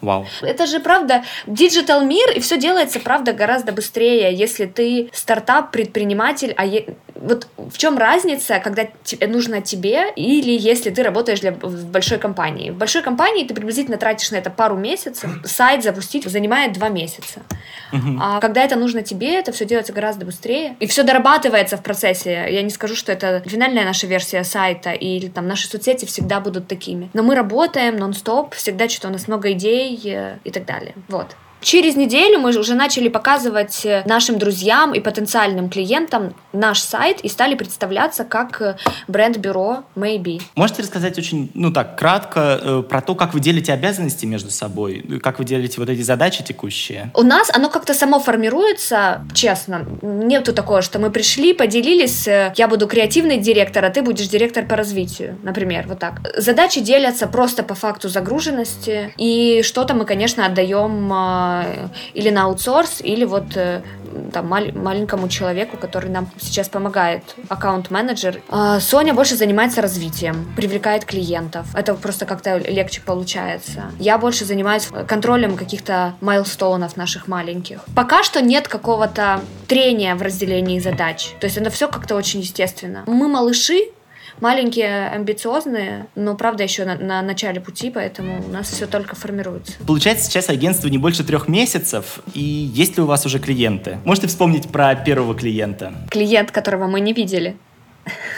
Вау. 0.00 0.26
Это 0.42 0.66
же 0.66 0.78
правда 0.80 1.24
диджитал 1.46 2.04
мир, 2.04 2.30
и 2.30 2.40
все 2.40 2.56
делается, 2.58 3.00
правда, 3.00 3.32
гораздо 3.32 3.72
быстрее, 3.72 4.32
если 4.32 4.66
ты 4.66 5.10
стартап, 5.12 5.72
предприниматель, 5.72 6.54
а 6.56 6.64
е... 6.64 6.94
вот 7.20 7.48
в 7.56 7.76
чем 7.78 7.98
разница, 7.98 8.60
когда 8.60 8.86
нужно 9.26 9.60
тебе, 9.60 10.10
или 10.16 10.52
если 10.52 10.90
ты 10.90 11.02
работаешь 11.02 11.40
для... 11.40 11.52
в 11.52 11.86
большой 11.86 12.18
компании. 12.18 12.70
В 12.70 12.76
большой 12.76 13.02
компании 13.02 13.44
ты 13.44 13.54
приблизительно 13.54 13.96
тратишь 13.96 14.30
на 14.30 14.36
это 14.36 14.50
пару 14.50 14.76
месяцев, 14.76 15.30
сайт 15.44 15.82
запустить 15.82 16.24
занимает 16.24 16.72
два 16.72 16.88
месяца. 16.88 17.40
А 18.20 18.40
когда 18.40 18.62
это 18.62 18.76
нужно 18.76 19.02
тебе, 19.02 19.34
это 19.38 19.52
все 19.52 19.64
делается 19.64 19.92
гораздо 19.92 20.26
быстрее, 20.26 20.76
и 20.78 20.86
все 20.86 21.02
дорабатывается 21.02 21.76
в 21.76 21.82
процессе. 21.82 22.46
Я 22.50 22.62
не 22.62 22.70
скажу, 22.70 22.94
что 22.94 23.12
это 23.12 23.42
финальная 23.46 23.84
наша 23.84 24.06
версия 24.06 24.44
сайта, 24.44 24.90
или 24.90 25.28
там 25.28 25.48
наши 25.48 25.68
соцсети 25.68 26.04
всегда 26.04 26.40
будут 26.40 26.68
такими. 26.68 27.08
Но 27.14 27.22
мы 27.22 27.34
работаем 27.34 27.96
нон-стоп, 27.96 28.54
всегда 28.54 28.88
что-то 28.88 29.08
у 29.08 29.12
нас 29.12 29.28
много 29.28 29.52
идей, 29.52 29.98
и 30.44 30.50
так 30.50 30.66
далее. 30.66 30.94
Вот. 31.08 31.34
Через 31.60 31.96
неделю 31.96 32.38
мы 32.38 32.56
уже 32.56 32.74
начали 32.74 33.08
показывать 33.08 33.84
э, 33.84 34.02
нашим 34.06 34.38
друзьям 34.38 34.94
и 34.94 35.00
потенциальным 35.00 35.68
клиентам 35.68 36.34
наш 36.52 36.80
сайт 36.80 37.20
и 37.20 37.28
стали 37.28 37.54
представляться 37.56 38.24
как 38.24 38.62
э, 38.62 38.76
бренд-бюро 39.08 39.84
Maybe. 39.96 40.40
Можете 40.54 40.82
рассказать 40.82 41.18
очень, 41.18 41.50
ну 41.54 41.72
так, 41.72 41.98
кратко 41.98 42.60
э, 42.62 42.82
про 42.88 43.00
то, 43.00 43.14
как 43.14 43.34
вы 43.34 43.40
делите 43.40 43.72
обязанности 43.72 44.24
между 44.24 44.50
собой, 44.50 45.04
как 45.22 45.40
вы 45.40 45.44
делите 45.44 45.80
вот 45.80 45.88
эти 45.88 46.02
задачи 46.02 46.44
текущие? 46.44 47.10
У 47.14 47.22
нас 47.22 47.50
оно 47.52 47.70
как-то 47.70 47.92
само 47.92 48.20
формируется, 48.20 49.26
честно. 49.34 49.84
Нету 50.02 50.52
такого, 50.52 50.80
что 50.80 50.98
мы 51.00 51.10
пришли, 51.10 51.54
поделились, 51.54 52.26
я 52.26 52.68
буду 52.68 52.86
креативный 52.86 53.38
директор, 53.38 53.84
а 53.84 53.90
ты 53.90 54.02
будешь 54.02 54.28
директор 54.28 54.64
по 54.64 54.76
развитию, 54.76 55.36
например, 55.42 55.86
вот 55.88 55.98
так. 55.98 56.20
Задачи 56.36 56.80
делятся 56.80 57.26
просто 57.26 57.64
по 57.64 57.74
факту 57.74 58.08
загруженности, 58.08 59.12
и 59.16 59.62
что-то 59.64 59.94
мы, 59.94 60.04
конечно, 60.04 60.46
отдаем 60.46 61.47
или 62.14 62.30
на 62.30 62.44
аутсорс, 62.44 63.00
или 63.00 63.24
вот 63.24 63.56
э, 63.56 63.82
там, 64.32 64.46
мал- 64.48 64.72
маленькому 64.74 65.28
человеку, 65.28 65.76
который 65.76 66.10
нам 66.10 66.28
сейчас 66.38 66.68
помогает, 66.68 67.22
аккаунт-менеджер. 67.48 68.40
А 68.48 68.80
Соня 68.80 69.14
больше 69.14 69.36
занимается 69.36 69.82
развитием, 69.82 70.50
привлекает 70.56 71.04
клиентов. 71.04 71.66
Это 71.74 71.94
просто 71.94 72.26
как-то 72.26 72.56
легче 72.58 73.00
получается. 73.00 73.92
Я 73.98 74.18
больше 74.18 74.44
занимаюсь 74.44 74.88
контролем 75.06 75.56
каких-то 75.56 76.14
майлстоунов 76.20 76.96
наших 76.96 77.28
маленьких. 77.28 77.80
Пока 77.94 78.22
что 78.22 78.40
нет 78.40 78.68
какого-то 78.68 79.40
трения 79.66 80.14
в 80.14 80.22
разделении 80.22 80.78
задач. 80.78 81.30
То 81.40 81.46
есть 81.46 81.56
это 81.56 81.70
все 81.70 81.88
как-то 81.88 82.14
очень 82.14 82.40
естественно. 82.40 83.04
Мы 83.06 83.28
малыши, 83.28 83.78
маленькие, 84.40 85.08
амбициозные, 85.08 86.06
но, 86.14 86.34
правда, 86.34 86.62
еще 86.62 86.84
на, 86.84 86.96
на 86.96 87.22
начале 87.22 87.60
пути, 87.60 87.90
поэтому 87.90 88.42
у 88.46 88.50
нас 88.50 88.70
все 88.70 88.86
только 88.86 89.16
формируется. 89.16 89.72
Получается, 89.86 90.26
сейчас 90.26 90.48
агентство 90.48 90.88
не 90.88 90.98
больше 90.98 91.24
трех 91.24 91.48
месяцев, 91.48 92.20
и 92.34 92.40
есть 92.40 92.96
ли 92.96 93.02
у 93.02 93.06
вас 93.06 93.26
уже 93.26 93.38
клиенты? 93.38 93.98
Можете 94.04 94.26
вспомнить 94.28 94.68
про 94.68 94.94
первого 94.94 95.34
клиента? 95.34 95.92
Клиент, 96.10 96.50
которого 96.50 96.86
мы 96.86 97.00
не 97.00 97.12
видели. 97.12 97.56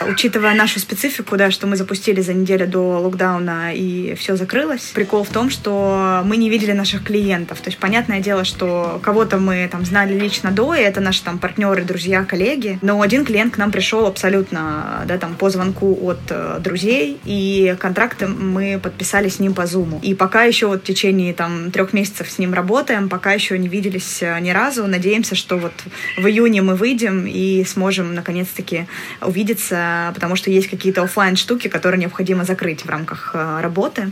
Учитывая 0.07 0.55
нашу 0.55 0.81
специфику, 0.81 1.37
да, 1.37 1.51
что 1.51 1.67
мы 1.67 1.77
запустили 1.77 2.21
за 2.21 2.35
неделю 2.35 2.67
до 2.67 2.99
локдауна 2.99 3.75
и 3.75 4.15
все 4.15 4.37
закрылось, 4.37 4.91
прикол 4.95 5.25
в 5.25 5.29
том, 5.29 5.51
что 5.51 6.23
мы 6.25 6.37
не 6.37 6.51
видели 6.51 6.73
наших 6.73 7.05
клиентов. 7.05 7.61
То 7.61 7.69
есть, 7.69 7.79
понятное 7.79 8.21
дело, 8.21 8.45
что 8.45 9.01
кого-то 9.03 9.39
мы 9.39 9.69
там 9.71 9.85
знали 9.85 10.19
лично 10.19 10.51
до, 10.51 10.75
и 10.75 10.81
это 10.81 11.01
наши 11.01 11.23
там 11.23 11.39
партнеры, 11.39 11.85
друзья, 11.85 12.25
коллеги, 12.25 12.79
но 12.83 13.01
один 13.01 13.25
клиент 13.25 13.55
к 13.55 13.59
нам 13.59 13.71
пришел 13.71 14.07
абсолютно, 14.07 15.05
да, 15.07 15.19
там 15.19 15.35
по 15.35 15.51
звонку 15.51 15.99
от 16.03 16.21
э, 16.31 16.59
друзей, 16.61 17.19
и 17.25 17.77
контракты 17.79 18.27
мы 18.27 18.79
подписали 18.83 19.29
с 19.29 19.39
ним 19.39 19.55
по 19.55 19.67
зуму. 19.67 20.01
И 20.03 20.15
пока 20.15 20.45
еще 20.45 20.67
вот 20.67 20.83
в 20.83 20.85
течение 20.85 21.33
там 21.35 21.71
трех 21.71 21.93
месяцев 21.93 22.31
с 22.31 22.39
ним 22.39 22.55
работаем, 22.55 23.09
пока 23.09 23.33
еще 23.33 23.59
не 23.59 23.69
виделись 23.69 24.23
э, 24.23 24.39
ни 24.41 24.51
разу, 24.51 24.87
надеемся, 24.87 25.35
что 25.35 25.57
вот 25.57 25.73
в 26.17 26.27
июне 26.27 26.63
мы 26.63 26.75
выйдем 26.75 27.27
и 27.27 27.65
сможем 27.65 28.15
наконец-таки 28.15 28.87
увидеться 29.21 29.60
находиться, 29.61 30.13
потому 30.15 30.37
что 30.37 30.51
есть 30.51 30.69
какие-то 30.69 31.03
офлайн 31.03 31.37
штуки, 31.37 31.69
которые 31.69 32.01
необходимо 32.01 32.45
закрыть 32.45 32.85
в 32.85 32.89
рамках 32.89 33.31
э, 33.35 33.61
работы. 33.61 34.11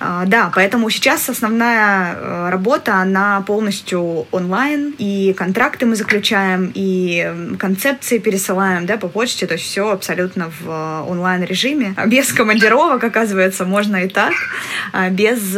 А, 0.00 0.24
да, 0.26 0.50
поэтому 0.54 0.90
сейчас 0.90 1.28
основная 1.28 2.14
э, 2.14 2.50
работа, 2.50 2.94
она 2.96 3.42
полностью 3.46 4.26
онлайн, 4.30 4.94
и 4.98 5.34
контракты 5.36 5.86
мы 5.86 5.96
заключаем, 5.96 6.70
и 6.74 7.56
концепции 7.58 8.18
пересылаем 8.18 8.86
да, 8.86 8.96
по 8.96 9.08
почте, 9.08 9.46
то 9.46 9.54
есть 9.54 9.64
все 9.64 9.90
абсолютно 9.90 10.50
в 10.50 10.68
э, 10.68 11.10
онлайн-режиме. 11.10 11.94
Без 12.06 12.32
командировок, 12.32 13.04
оказывается, 13.04 13.64
можно 13.64 14.04
и 14.04 14.08
так, 14.08 14.32
а 14.92 15.10
без 15.10 15.54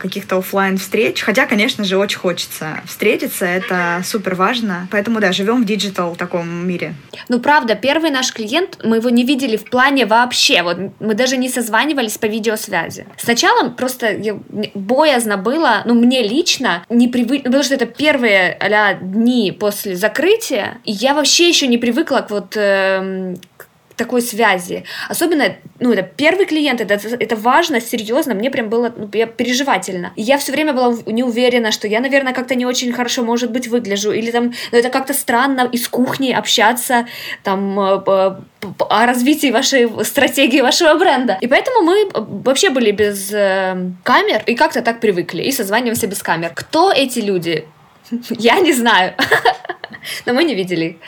каких-то 0.00 0.38
офлайн 0.38 0.78
встреч 0.78 1.22
Хотя, 1.22 1.46
конечно 1.46 1.84
же, 1.84 1.96
очень 1.96 2.18
хочется 2.18 2.80
встретиться, 2.86 3.46
это 3.46 4.02
супер 4.04 4.34
важно. 4.34 4.88
Поэтому, 4.90 5.20
да, 5.20 5.32
живем 5.32 5.62
в 5.62 5.66
диджитал 5.66 6.16
таком 6.16 6.48
мире. 6.66 6.94
Ну, 7.28 7.40
правда, 7.40 7.74
первый 7.74 8.10
наш 8.10 8.32
клиент 8.32 8.59
клиент, 8.60 8.78
мы 8.84 8.96
его 8.96 9.10
не 9.10 9.24
видели 9.24 9.56
в 9.56 9.68
плане 9.68 10.06
вообще, 10.06 10.62
вот 10.62 10.76
мы 11.00 11.14
даже 11.14 11.36
не 11.36 11.48
созванивались 11.48 12.18
по 12.18 12.26
видеосвязи. 12.26 13.06
Сначала 13.16 13.70
просто 13.70 14.20
боязно 14.74 15.36
было, 15.36 15.82
ну 15.84 15.94
мне 15.94 16.22
лично, 16.22 16.84
не 16.88 17.08
привык, 17.08 17.44
потому 17.44 17.62
что 17.62 17.74
это 17.74 17.86
первые 17.86 18.52
а 18.60 18.94
дни 18.94 19.52
после 19.52 19.96
закрытия, 19.96 20.78
и 20.84 20.92
я 20.92 21.14
вообще 21.14 21.48
еще 21.48 21.66
не 21.66 21.78
привыкла 21.78 22.18
к 22.18 22.30
вот 22.30 22.56
э, 22.56 23.34
такой 24.00 24.22
связи. 24.22 24.84
Особенно, 25.10 25.44
ну, 25.78 25.92
это 25.92 26.02
первый 26.02 26.46
клиент, 26.46 26.80
это, 26.80 26.94
это 26.94 27.36
важно, 27.36 27.80
серьезно, 27.80 28.34
мне 28.34 28.50
прям 28.50 28.70
было 28.70 28.90
ну, 28.96 29.10
я 29.12 29.26
переживательно. 29.26 30.12
И 30.16 30.22
я 30.22 30.38
все 30.38 30.52
время 30.52 30.72
была 30.72 30.96
не 31.06 31.22
уверена, 31.22 31.70
что 31.70 31.86
я, 31.86 32.00
наверное, 32.00 32.32
как-то 32.32 32.54
не 32.54 32.66
очень 32.66 32.92
хорошо, 32.92 33.22
может 33.22 33.52
быть, 33.52 33.68
выгляжу, 33.68 34.12
или 34.12 34.30
там, 34.30 34.52
ну, 34.72 34.78
это 34.78 34.88
как-то 34.88 35.12
странно 35.12 35.68
из 35.72 35.86
кухни 35.88 36.32
общаться, 36.32 37.06
там, 37.42 37.78
э, 37.78 38.36
о 38.78 39.06
развитии 39.06 39.50
вашей 39.52 39.88
стратегии 40.04 40.62
вашего 40.62 40.94
бренда. 40.94 41.36
И 41.42 41.46
поэтому 41.46 41.82
мы 41.82 42.10
вообще 42.14 42.70
были 42.70 42.92
без 42.92 43.30
э, 43.32 43.92
камер 44.02 44.42
и 44.46 44.54
как-то 44.54 44.80
так 44.80 45.00
привыкли, 45.00 45.42
и 45.42 45.52
созваниваемся 45.52 46.06
без 46.06 46.22
камер. 46.22 46.52
Кто 46.54 46.90
эти 46.90 47.20
люди? 47.20 47.66
Я 48.30 48.60
не 48.60 48.72
знаю. 48.72 49.14
Но 50.26 50.32
мы 50.32 50.44
не 50.44 50.54
видели 50.54 50.98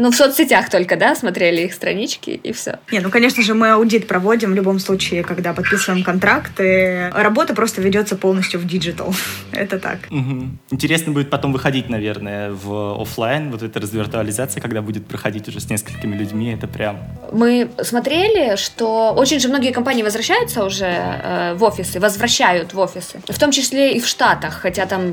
ну, 0.00 0.10
в 0.10 0.16
соцсетях 0.16 0.70
только, 0.70 0.96
да, 0.96 1.14
смотрели 1.14 1.62
их 1.62 1.74
странички 1.74 2.30
и 2.30 2.52
все. 2.52 2.78
Не, 2.90 3.00
ну, 3.00 3.10
конечно 3.10 3.42
же, 3.42 3.54
мы 3.54 3.70
аудит 3.70 4.08
проводим 4.08 4.52
в 4.52 4.54
любом 4.54 4.78
случае, 4.78 5.22
когда 5.22 5.52
подписываем 5.52 6.02
контракты. 6.02 7.10
Работа 7.14 7.54
просто 7.54 7.82
ведется 7.82 8.16
полностью 8.16 8.60
в 8.60 8.66
диджитал. 8.66 9.14
Это 9.52 9.78
так. 9.78 9.98
Угу. 10.10 10.48
Интересно 10.70 11.12
будет 11.12 11.28
потом 11.28 11.52
выходить, 11.52 11.90
наверное, 11.90 12.50
в 12.50 13.00
офлайн, 13.00 13.50
вот 13.50 13.62
эта 13.62 13.78
развиртуализация, 13.80 14.60
когда 14.60 14.80
будет 14.80 15.06
проходить 15.06 15.48
уже 15.48 15.60
с 15.60 15.68
несколькими 15.68 16.16
людьми, 16.16 16.52
это 16.52 16.66
прям... 16.66 16.98
Мы 17.32 17.70
смотрели, 17.82 18.56
что 18.56 19.12
очень 19.12 19.38
же 19.40 19.48
многие 19.48 19.72
компании 19.72 20.02
возвращаются 20.02 20.64
уже 20.64 20.86
э, 20.86 21.54
в 21.54 21.64
офисы, 21.64 22.00
возвращают 22.00 22.72
в 22.72 22.78
офисы, 22.78 23.20
в 23.26 23.38
том 23.38 23.50
числе 23.50 23.92
и 23.92 24.00
в 24.00 24.06
Штатах, 24.06 24.54
хотя 24.54 24.86
там 24.86 25.12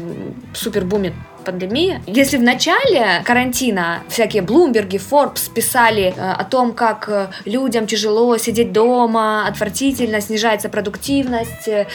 супер 0.54 0.86
бумит 0.86 1.14
пандемия. 1.48 2.02
Если 2.06 2.36
в 2.36 2.44
начале 2.44 3.22
карантина 3.24 4.02
всякие 4.10 4.42
Блумберги, 4.42 4.98
Forbes 4.98 5.50
писали 5.54 6.14
э, 6.16 6.32
о 6.42 6.44
том, 6.44 6.74
как 6.74 7.08
э, 7.08 7.28
людям 7.46 7.88
тяжело 7.88 8.38
сидеть 8.38 8.74
дома, 8.74 9.48
отвратительно, 9.48 10.20
снижается 10.20 10.68
продуктивность, 10.68 11.70
э, 11.70 11.88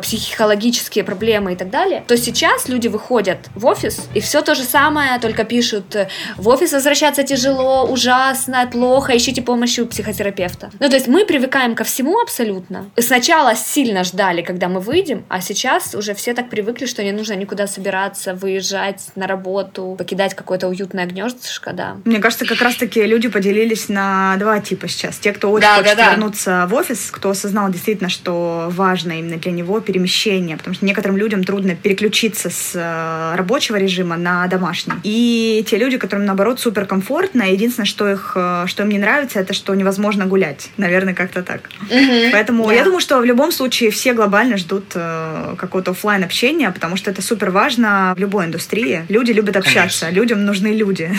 психологические 0.00 1.02
проблемы 1.02 1.54
и 1.54 1.56
так 1.56 1.70
далее, 1.70 2.04
то 2.06 2.16
сейчас 2.16 2.68
люди 2.68 2.86
выходят 2.86 3.38
в 3.56 3.66
офис 3.66 4.08
и 4.14 4.20
все 4.20 4.40
то 4.40 4.54
же 4.54 4.62
самое, 4.62 5.18
только 5.18 5.42
пишут 5.44 5.96
в 6.36 6.48
офис 6.48 6.72
возвращаться 6.72 7.24
тяжело, 7.24 7.84
ужасно, 7.90 8.68
плохо, 8.72 9.16
ищите 9.16 9.42
помощи 9.42 9.80
у 9.80 9.86
психотерапевта. 9.86 10.70
Ну, 10.78 10.88
то 10.88 10.94
есть 10.94 11.08
мы 11.08 11.26
привыкаем 11.26 11.74
ко 11.74 11.82
всему 11.82 12.20
абсолютно. 12.20 12.84
Сначала 12.98 13.56
сильно 13.56 14.04
ждали, 14.04 14.42
когда 14.42 14.68
мы 14.68 14.78
выйдем, 14.78 15.24
а 15.28 15.40
сейчас 15.40 15.94
уже 15.96 16.14
все 16.14 16.34
так 16.34 16.50
привыкли, 16.50 16.86
что 16.86 17.02
не 17.02 17.12
нужно 17.12 17.34
никуда 17.34 17.66
собираться, 17.66 18.34
выезжать 18.34 18.91
на 19.16 19.26
работу, 19.26 19.94
покидать 19.98 20.34
какое-то 20.34 20.68
уютное 20.68 21.06
гнездышко, 21.06 21.72
да. 21.72 21.96
Мне 22.04 22.18
кажется, 22.18 22.46
как 22.46 22.60
раз-таки 22.60 23.02
люди 23.02 23.28
поделились 23.28 23.88
на 23.88 24.36
два 24.38 24.60
типа 24.60 24.88
сейчас. 24.88 25.18
Те, 25.18 25.32
кто 25.32 25.50
очень 25.50 25.62
да, 25.66 25.76
хочет 25.76 25.96
да, 25.96 26.04
да. 26.04 26.10
вернуться 26.12 26.66
в 26.68 26.74
офис, 26.74 27.10
кто 27.10 27.30
осознал 27.30 27.70
действительно, 27.70 28.08
что 28.08 28.68
важно 28.70 29.18
именно 29.18 29.36
для 29.36 29.52
него 29.52 29.80
перемещение, 29.80 30.56
потому 30.56 30.74
что 30.74 30.84
некоторым 30.84 31.16
людям 31.16 31.44
трудно 31.44 31.74
переключиться 31.74 32.50
с 32.50 32.72
э, 32.74 33.36
рабочего 33.36 33.76
режима 33.76 34.16
на 34.16 34.46
домашний. 34.46 34.94
И 35.04 35.64
те 35.68 35.76
люди, 35.76 35.98
которым, 35.98 36.24
наоборот, 36.26 36.60
супер 36.60 36.86
комфортно, 36.86 37.42
единственное, 37.42 37.86
что, 37.86 38.10
их, 38.10 38.32
э, 38.34 38.64
что 38.66 38.82
им 38.82 38.88
не 38.88 38.98
нравится, 38.98 39.40
это 39.40 39.52
что 39.52 39.74
невозможно 39.74 40.26
гулять. 40.26 40.70
Наверное, 40.76 41.14
как-то 41.14 41.42
так. 41.42 41.68
Угу. 41.90 42.32
Поэтому 42.32 42.68
да. 42.68 42.74
я 42.74 42.84
думаю, 42.84 43.00
что 43.00 43.18
в 43.18 43.24
любом 43.24 43.52
случае 43.52 43.90
все 43.90 44.12
глобально 44.12 44.56
ждут 44.56 44.92
э, 44.94 45.54
какого-то 45.58 45.92
офлайн 45.92 46.24
общения, 46.24 46.70
потому 46.70 46.96
что 46.96 47.10
это 47.10 47.22
супер 47.22 47.50
важно 47.50 48.14
в 48.16 48.20
любой 48.20 48.46
индустрии. 48.46 48.81
Люди 49.08 49.32
любят 49.32 49.56
общаться, 49.56 50.06
Конечно. 50.06 50.20
людям 50.20 50.44
нужны 50.44 50.68
люди. 50.68 51.10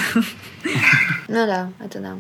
Ну 1.27 1.45
да, 1.47 1.71
это 1.83 1.99
да. 1.99 2.17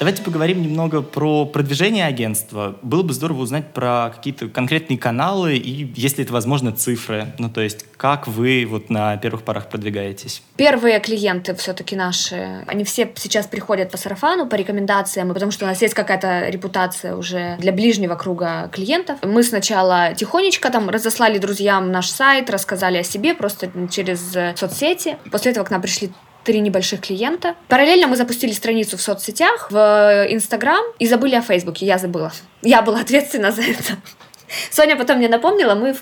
Давайте 0.00 0.22
поговорим 0.22 0.62
немного 0.62 1.02
про 1.02 1.44
продвижение 1.44 2.06
агентства. 2.06 2.78
Было 2.80 3.02
бы 3.02 3.12
здорово 3.12 3.42
узнать 3.42 3.74
про 3.74 4.10
какие-то 4.16 4.48
конкретные 4.48 4.98
каналы 4.98 5.58
и, 5.58 5.92
если 5.94 6.24
это 6.24 6.32
возможно, 6.32 6.72
цифры. 6.72 7.34
Ну, 7.36 7.50
то 7.50 7.60
есть, 7.60 7.84
как 7.98 8.26
вы 8.26 8.66
вот 8.66 8.88
на 8.88 9.18
первых 9.18 9.42
порах 9.42 9.68
продвигаетесь? 9.68 10.42
Первые 10.56 11.00
клиенты 11.00 11.54
все-таки 11.54 11.96
наши, 11.96 12.64
они 12.66 12.84
все 12.84 13.12
сейчас 13.14 13.46
приходят 13.46 13.90
по 13.90 13.98
сарафану, 13.98 14.46
по 14.46 14.54
рекомендациям, 14.54 15.34
потому 15.34 15.52
что 15.52 15.66
у 15.66 15.68
нас 15.68 15.82
есть 15.82 15.92
какая-то 15.92 16.48
репутация 16.48 17.14
уже 17.14 17.58
для 17.58 17.70
ближнего 17.70 18.14
круга 18.14 18.70
клиентов. 18.72 19.18
Мы 19.22 19.42
сначала 19.42 20.14
тихонечко 20.14 20.70
там 20.70 20.88
разослали 20.88 21.36
друзьям 21.36 21.92
наш 21.92 22.08
сайт, 22.08 22.48
рассказали 22.48 22.96
о 22.96 23.02
себе 23.02 23.34
просто 23.34 23.70
через 23.90 24.34
соцсети. 24.58 25.18
После 25.30 25.50
этого 25.50 25.64
к 25.66 25.70
нам 25.70 25.82
пришли 25.82 26.10
три 26.44 26.60
небольших 26.60 27.00
клиента. 27.00 27.54
Параллельно 27.68 28.06
мы 28.06 28.16
запустили 28.16 28.52
страницу 28.52 28.96
в 28.96 29.02
соцсетях, 29.02 29.70
в 29.70 30.26
Инстаграм 30.30 30.84
и 30.98 31.06
забыли 31.06 31.34
о 31.34 31.42
Фейсбуке. 31.42 31.86
Я 31.86 31.98
забыла. 31.98 32.32
Я 32.62 32.82
была 32.82 33.00
ответственна 33.00 33.52
за 33.52 33.62
это. 33.62 33.96
Соня 34.70 34.96
потом 34.96 35.18
мне 35.18 35.28
напомнила, 35.28 35.74
мы 35.74 35.96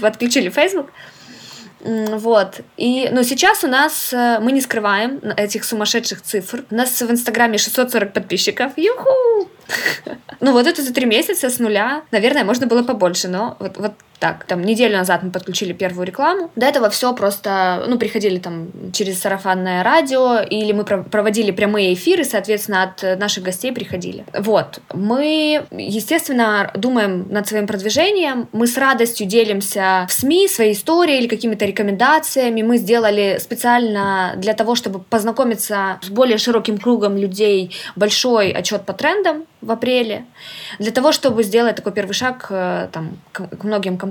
подключили 0.00 0.48
Фейсбук. 0.48 0.90
Вот. 1.80 2.60
И, 2.76 3.08
но 3.12 3.22
сейчас 3.22 3.62
у 3.62 3.68
нас, 3.68 4.12
э, 4.12 4.40
мы 4.40 4.50
не 4.50 4.60
скрываем 4.60 5.20
этих 5.36 5.64
сумасшедших 5.64 6.22
цифр. 6.22 6.64
У 6.70 6.74
нас 6.74 7.00
в 7.00 7.10
Инстаграме 7.10 7.56
640 7.58 8.12
подписчиков. 8.12 8.72
Юху! 8.76 9.10
Ну 10.40 10.52
вот 10.52 10.68
это 10.68 10.82
за 10.82 10.94
три 10.94 11.04
месяца 11.04 11.50
с 11.50 11.58
нуля. 11.58 12.02
Наверное, 12.12 12.44
можно 12.44 12.68
было 12.68 12.84
побольше, 12.84 13.26
но 13.26 13.56
вот, 13.58 13.76
вот 13.76 13.92
так, 14.18 14.44
там 14.44 14.62
неделю 14.62 14.96
назад 14.96 15.22
мы 15.22 15.30
подключили 15.30 15.72
первую 15.72 16.06
рекламу. 16.06 16.50
До 16.56 16.66
этого 16.66 16.90
все 16.90 17.14
просто, 17.14 17.84
ну, 17.86 17.98
приходили 17.98 18.38
там 18.38 18.68
через 18.92 19.20
сарафанное 19.20 19.82
радио, 19.82 20.40
или 20.40 20.72
мы 20.72 20.84
проводили 20.84 21.50
прямые 21.52 21.94
эфиры, 21.94 22.24
соответственно, 22.24 22.82
от 22.82 23.18
наших 23.18 23.44
гостей 23.44 23.72
приходили. 23.72 24.24
Вот. 24.32 24.80
Мы, 24.92 25.64
естественно, 25.70 26.70
думаем 26.74 27.26
над 27.30 27.46
своим 27.46 27.66
продвижением, 27.66 28.48
мы 28.52 28.66
с 28.66 28.76
радостью 28.76 29.26
делимся 29.26 30.06
в 30.08 30.12
СМИ 30.12 30.48
своей 30.48 30.72
историей 30.72 31.18
или 31.18 31.28
какими-то 31.28 31.64
рекомендациями. 31.64 32.62
Мы 32.62 32.78
сделали 32.78 33.38
специально 33.40 34.34
для 34.36 34.54
того, 34.54 34.74
чтобы 34.74 34.98
познакомиться 34.98 35.98
с 36.02 36.08
более 36.08 36.38
широким 36.38 36.78
кругом 36.78 37.16
людей 37.16 37.74
большой 37.94 38.50
отчет 38.50 38.82
по 38.82 38.92
трендам 38.92 39.44
в 39.60 39.72
апреле, 39.72 40.24
для 40.78 40.92
того, 40.92 41.10
чтобы 41.10 41.42
сделать 41.42 41.76
такой 41.76 41.92
первый 41.92 42.12
шаг 42.12 42.46
э, 42.50 42.88
там, 42.92 43.18
к 43.32 43.64
многим 43.64 43.98
компаниям 43.98 44.07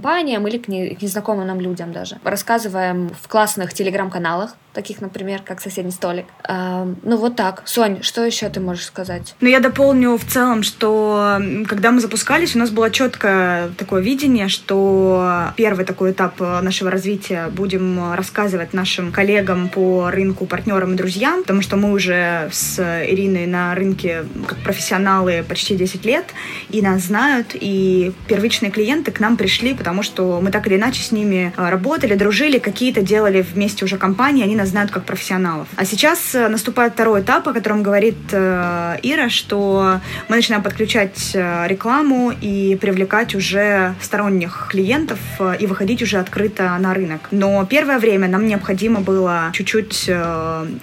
или 0.48 0.58
к, 0.58 0.68
не, 0.68 0.96
к 0.96 1.02
незнакомым 1.02 1.48
нам 1.48 1.60
людям 1.60 1.92
даже. 1.92 2.18
Рассказываем 2.24 3.10
в 3.10 3.28
классных 3.28 3.74
телеграм-каналах, 3.74 4.56
таких, 4.78 5.02
например, 5.02 5.42
как 5.44 5.60
«Соседний 5.60 5.92
столик». 5.92 6.26
Ну 6.48 7.18
вот 7.18 7.36
так. 7.36 7.64
Сонь, 7.66 8.04
что 8.04 8.24
еще 8.24 8.48
ты 8.48 8.60
можешь 8.60 8.86
сказать? 8.86 9.34
Ну 9.42 9.48
я 9.48 9.60
дополню 9.60 10.16
в 10.18 10.24
целом, 10.24 10.62
что 10.62 11.42
когда 11.68 11.90
мы 11.90 12.00
запускались, 12.00 12.56
у 12.56 12.60
нас 12.60 12.70
было 12.70 12.92
четкое 12.92 13.70
такое 13.70 14.04
видение, 14.04 14.50
что 14.50 15.52
первый 15.56 15.84
такой 15.84 16.12
этап 16.12 16.40
нашего 16.40 16.92
развития 16.92 17.48
будем 17.52 18.14
рассказывать 18.14 18.74
нашим 18.74 19.12
коллегам 19.12 19.70
по 19.70 20.12
рынку, 20.12 20.46
партнерам 20.46 20.94
и 20.94 20.96
друзьям, 20.96 21.42
потому 21.42 21.64
что 21.64 21.76
мы 21.76 21.92
уже 21.92 22.48
с 22.52 22.80
Ириной 22.80 23.48
на 23.48 23.74
рынке 23.74 24.26
как 24.46 24.60
профессионалы 24.60 25.44
почти 25.50 25.76
10 25.76 26.06
лет, 26.06 26.26
и 26.70 26.84
нас 26.84 27.02
знают, 27.02 27.48
и 27.56 28.12
первичные 28.28 28.70
клиенты 28.70 29.12
к 29.12 29.20
нам 29.20 29.38
пришли, 29.38 29.74
потому 29.74 30.04
что 30.04 30.40
мы 30.40 30.52
так 30.52 30.68
или 30.68 30.76
иначе 30.76 31.02
с 31.02 31.12
ними 31.12 31.52
работали, 31.58 32.14
дружили, 32.14 32.60
какие-то 32.60 33.02
делали 33.02 33.42
вместе 33.42 33.84
уже 33.84 33.98
компании, 33.98 34.44
они 34.44 34.56
нас 34.56 34.67
знают 34.68 34.92
как 34.92 35.06
профессионалов. 35.06 35.68
А 35.76 35.86
сейчас 35.86 36.36
э, 36.36 36.48
наступает 36.48 36.94
второй 36.94 37.22
этап, 37.22 37.48
о 37.48 37.54
котором 37.54 37.84
говорит 37.84 38.18
э, 38.32 38.98
Ира, 39.04 39.30
что 39.30 40.00
мы 40.28 40.36
начинаем 40.36 40.64
подключать 40.64 41.32
э, 41.34 41.68
рекламу 41.68 42.32
и 42.32 42.78
привлекать 42.80 43.36
уже 43.36 43.96
сторонних 44.02 44.68
клиентов 44.70 45.20
и 45.60 45.66
выходить 45.68 46.02
уже 46.02 46.18
открыто 46.18 46.78
на 46.78 46.94
рынок. 46.94 47.22
Но 47.32 47.66
первое 47.66 48.00
время 48.00 48.28
нам 48.28 48.46
необходимо 48.48 49.02
было 49.02 49.52
чуть-чуть 49.54 50.10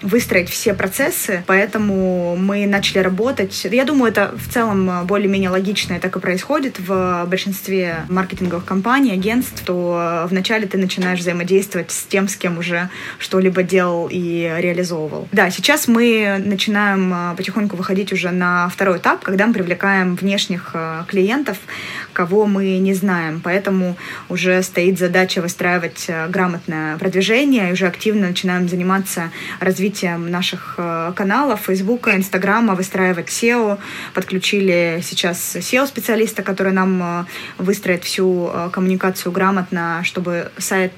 выстроить 0.02 0.48
все 0.48 0.74
процессы, 0.74 1.44
поэтому 1.46 2.36
мы 2.36 2.66
начали 2.66 2.98
работать. 2.98 3.66
Я 3.70 3.84
думаю, 3.84 4.10
это 4.10 4.34
в 4.36 4.52
целом 4.52 5.06
более-менее 5.06 5.50
логично 5.50 5.94
и 5.94 5.98
так 5.98 6.16
и 6.16 6.20
происходит 6.20 6.78
в 6.78 7.26
большинстве 7.26 8.04
маркетинговых 8.08 8.64
компаний, 8.64 9.12
агентств, 9.12 9.62
то 9.64 10.26
вначале 10.30 10.66
ты 10.66 10.78
начинаешь 10.78 11.20
взаимодействовать 11.20 11.90
с 11.90 12.04
тем, 12.04 12.28
с 12.28 12.36
кем 12.36 12.58
уже 12.58 12.88
что-либо 13.18 13.62
делал 13.74 14.08
и 14.08 14.54
реализовывал. 14.60 15.26
Да, 15.32 15.50
сейчас 15.50 15.88
мы 15.88 16.40
начинаем 16.44 17.12
а, 17.12 17.34
потихоньку 17.34 17.76
выходить 17.76 18.12
уже 18.12 18.30
на 18.30 18.68
второй 18.68 18.98
этап, 18.98 19.24
когда 19.24 19.48
мы 19.48 19.52
привлекаем 19.52 20.14
внешних 20.14 20.70
а, 20.74 21.04
клиентов, 21.08 21.58
кого 22.12 22.46
мы 22.46 22.78
не 22.78 22.94
знаем. 22.94 23.40
Поэтому 23.42 23.96
уже 24.28 24.62
стоит 24.62 25.00
задача 25.00 25.42
выстраивать 25.42 26.06
а, 26.08 26.28
грамотное 26.28 26.96
продвижение 26.98 27.70
и 27.70 27.72
уже 27.72 27.88
активно 27.88 28.28
начинаем 28.28 28.68
заниматься 28.68 29.32
развитием 29.58 30.30
наших 30.30 30.78
каналов, 31.16 31.62
Фейсбука, 31.66 32.14
Инстаграма, 32.14 32.74
выстраивать 32.74 33.28
SEO. 33.28 33.78
Подключили 34.14 35.00
сейчас 35.02 35.56
SEO-специалиста, 35.56 36.42
который 36.42 36.72
нам 36.72 37.26
выстроит 37.58 38.04
всю 38.04 38.50
коммуникацию 38.72 39.32
грамотно, 39.32 40.02
чтобы 40.04 40.52
сайт 40.58 40.92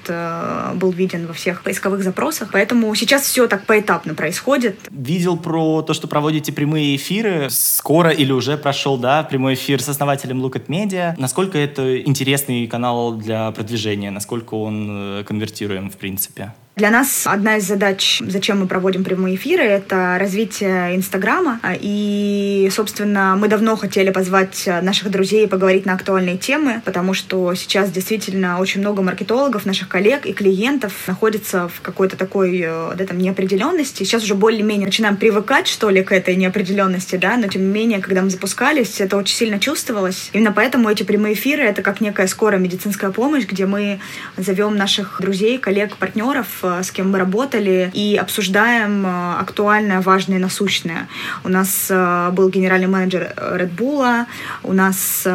был 0.75 0.91
виден 0.91 1.25
во 1.25 1.33
всех 1.33 1.61
поисковых 1.63 2.03
запросах. 2.03 2.49
Поэтому 2.51 2.66
Поэтому 2.67 2.93
сейчас 2.95 3.23
все 3.23 3.47
так 3.47 3.65
поэтапно 3.65 4.13
происходит. 4.13 4.77
Видел 4.91 5.37
про 5.37 5.81
то, 5.83 5.93
что 5.93 6.09
проводите 6.09 6.51
прямые 6.51 6.97
эфиры. 6.97 7.47
Скоро 7.49 8.09
или 8.09 8.33
уже 8.33 8.57
прошел, 8.57 8.97
да, 8.97 9.23
прямой 9.23 9.53
эфир 9.53 9.81
с 9.81 9.87
основателем 9.87 10.43
Look 10.43 10.55
at 10.55 10.65
Media. 10.67 11.15
Насколько 11.17 11.57
это 11.57 12.01
интересный 12.01 12.67
канал 12.67 13.13
для 13.13 13.51
продвижения? 13.51 14.11
Насколько 14.11 14.55
он 14.55 14.87
э, 14.89 15.23
конвертируем, 15.23 15.89
в 15.89 15.95
принципе? 15.95 16.53
Для 16.77 16.91
нас 16.91 17.25
одна 17.25 17.57
из 17.57 17.63
задач, 17.63 18.21
зачем 18.23 18.59
мы 18.59 18.67
проводим 18.67 19.03
прямые 19.03 19.35
эфиры, 19.35 19.63
это 19.63 20.17
развитие 20.19 20.95
Инстаграма. 20.95 21.59
И, 21.79 22.69
собственно, 22.71 23.35
мы 23.35 23.47
давно 23.47 23.75
хотели 23.75 24.11
позвать 24.11 24.69
наших 24.83 25.09
друзей 25.09 25.47
поговорить 25.47 25.87
на 25.87 25.93
актуальные 25.93 26.37
темы, 26.37 26.83
потому 26.85 27.15
что 27.15 27.55
сейчас 27.55 27.89
действительно 27.89 28.59
очень 28.59 28.81
много 28.81 29.01
маркетологов, 29.01 29.65
наших 29.65 29.87
коллег 29.87 30.27
и 30.27 30.33
клиентов 30.33 30.93
находится 31.07 31.67
в 31.67 31.81
какой-то 31.81 32.15
такой 32.15 32.59
да, 32.59 32.95
э, 32.95 33.07
там, 33.07 33.17
неопределенности. 33.17 34.03
Сейчас 34.03 34.21
уже 34.21 34.35
более-менее 34.35 34.85
начинаем 34.85 35.17
привыкать, 35.17 35.67
что 35.67 35.89
ли, 35.89 36.03
к 36.03 36.11
этой 36.11 36.35
неопределенности, 36.35 37.15
да, 37.15 37.37
но 37.37 37.47
тем 37.47 37.63
не 37.63 37.73
менее, 37.73 38.01
когда 38.01 38.21
мы 38.21 38.29
запускались, 38.29 39.01
это 39.01 39.17
очень 39.17 39.35
сильно 39.35 39.59
чувствовалось. 39.59 40.29
Именно 40.31 40.51
поэтому 40.51 40.91
эти 40.91 41.01
прямые 41.01 41.33
эфиры— 41.33 41.63
это 41.65 41.81
как 41.81 42.01
некая 42.01 42.27
скорая 42.27 42.61
медицинская 42.61 43.09
помощь, 43.09 43.47
где 43.47 43.65
мы 43.65 43.99
зовем 44.37 44.75
наших 44.75 45.17
друзей, 45.19 45.57
коллег, 45.57 45.97
партнеров 45.97 46.65
с 46.83 46.91
кем 46.91 47.11
мы 47.11 47.19
работали, 47.19 47.91
и 47.93 48.15
обсуждаем 48.15 49.05
актуальное, 49.39 50.01
важное, 50.01 50.39
насущное. 50.39 51.07
У 51.43 51.49
нас 51.49 51.91
был 52.31 52.49
генеральный 52.49 52.87
менеджер 52.87 53.33
Red 53.37 53.75
Bull, 53.75 54.25
у 54.63 54.73
нас 54.73 55.27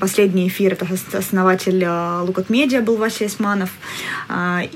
последний 0.00 0.48
эфир, 0.48 0.72
это 0.74 0.86
основатель 1.12 1.86
Лукат 2.26 2.50
Медиа 2.50 2.80
был 2.80 2.96
Вася 2.96 3.26
Исманов, 3.26 3.70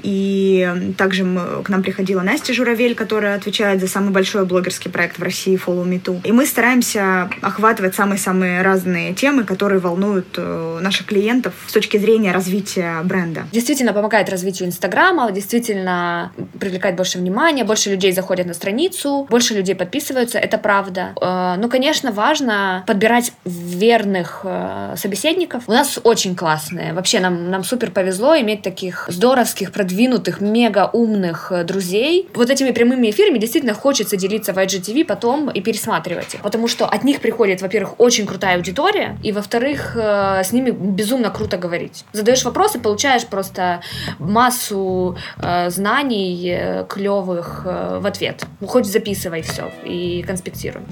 и 0.03 0.93
также 0.97 1.25
к 1.65 1.69
нам 1.69 1.83
приходила 1.83 2.23
Настя 2.23 2.53
Журавель, 2.53 2.95
которая 2.95 3.37
отвечает 3.37 3.81
за 3.81 3.89
самый 3.89 4.11
большой 4.11 4.45
блогерский 4.45 4.91
проект 4.91 5.19
в 5.19 5.23
России 5.23 5.59
Follow 5.59 5.85
Me 5.85 6.01
Too. 6.01 6.21
И 6.25 6.33
мы 6.33 6.47
стараемся 6.47 7.31
охватывать 7.41 7.95
самые-самые 7.95 8.63
разные 8.63 9.15
темы, 9.15 9.45
которые 9.45 9.81
волнуют 9.81 10.35
э, 10.37 10.79
наших 10.81 11.07
клиентов 11.07 11.55
с 11.67 11.73
точки 11.73 11.97
зрения 11.97 12.33
развития 12.33 13.01
бренда. 13.05 13.45
Действительно 13.53 13.93
помогает 13.93 14.29
развитию 14.29 14.69
Инстаграма, 14.69 15.31
действительно 15.33 15.80
привлекает 16.59 16.97
больше 16.97 17.19
внимания, 17.19 17.65
больше 17.65 17.91
людей 17.91 18.13
заходят 18.13 18.47
на 18.47 18.55
страницу, 18.55 19.27
больше 19.31 19.55
людей 19.55 19.75
подписываются, 19.75 20.39
это 20.39 20.59
правда. 20.59 21.13
Э, 21.21 21.57
ну, 21.59 21.69
конечно, 21.69 22.13
важно 22.13 22.85
подбирать 22.87 23.33
верных 23.45 24.41
э, 24.45 24.95
собеседников. 24.97 25.65
У 25.67 25.73
нас 25.73 25.99
очень 26.03 26.37
классные. 26.37 26.93
Вообще 26.93 27.21
нам, 27.21 27.51
нам 27.51 27.65
супер 27.65 27.91
повезло 27.91 28.37
иметь 28.39 28.63
таких 28.63 29.07
здоровских, 29.09 29.73
продвинутых, 29.73 30.41
мега 30.41 30.91
умных 30.93 31.53
друзей. 31.65 32.29
Вот 32.35 32.51
этими 32.51 32.71
прямыми 32.71 33.11
эфирами 33.11 33.39
действительно 33.39 33.75
хочется 33.75 34.17
делиться 34.17 34.53
в 34.53 34.59
IGTV 34.59 35.05
потом 35.05 35.51
и 35.51 35.61
пересматривать 35.61 36.35
их. 36.35 36.43
Потому 36.43 36.69
что 36.69 36.87
от 36.87 37.05
них 37.05 37.21
приходит, 37.21 37.63
во-первых, 37.63 37.95
очень 37.99 38.27
крутая 38.27 38.57
аудитория, 38.57 39.19
и, 39.23 39.33
во-вторых, 39.33 39.97
э, 39.97 40.43
с 40.45 40.53
ними 40.53 40.71
безумно 40.71 41.31
круто 41.31 41.57
говорить. 41.57 42.05
Задаешь 42.13 42.45
вопросы, 42.45 42.79
получаешь 42.79 43.27
просто 43.27 43.81
массу 44.19 45.17
э, 45.39 45.70
знаний 45.71 46.85
клевых 46.89 47.63
в 47.65 48.07
ответ. 48.07 48.47
Ну, 48.61 48.67
хоть 48.67 48.87
записывай 48.87 49.43
все 49.43 49.71
и 49.85 50.23
конспектируй. 50.23 50.83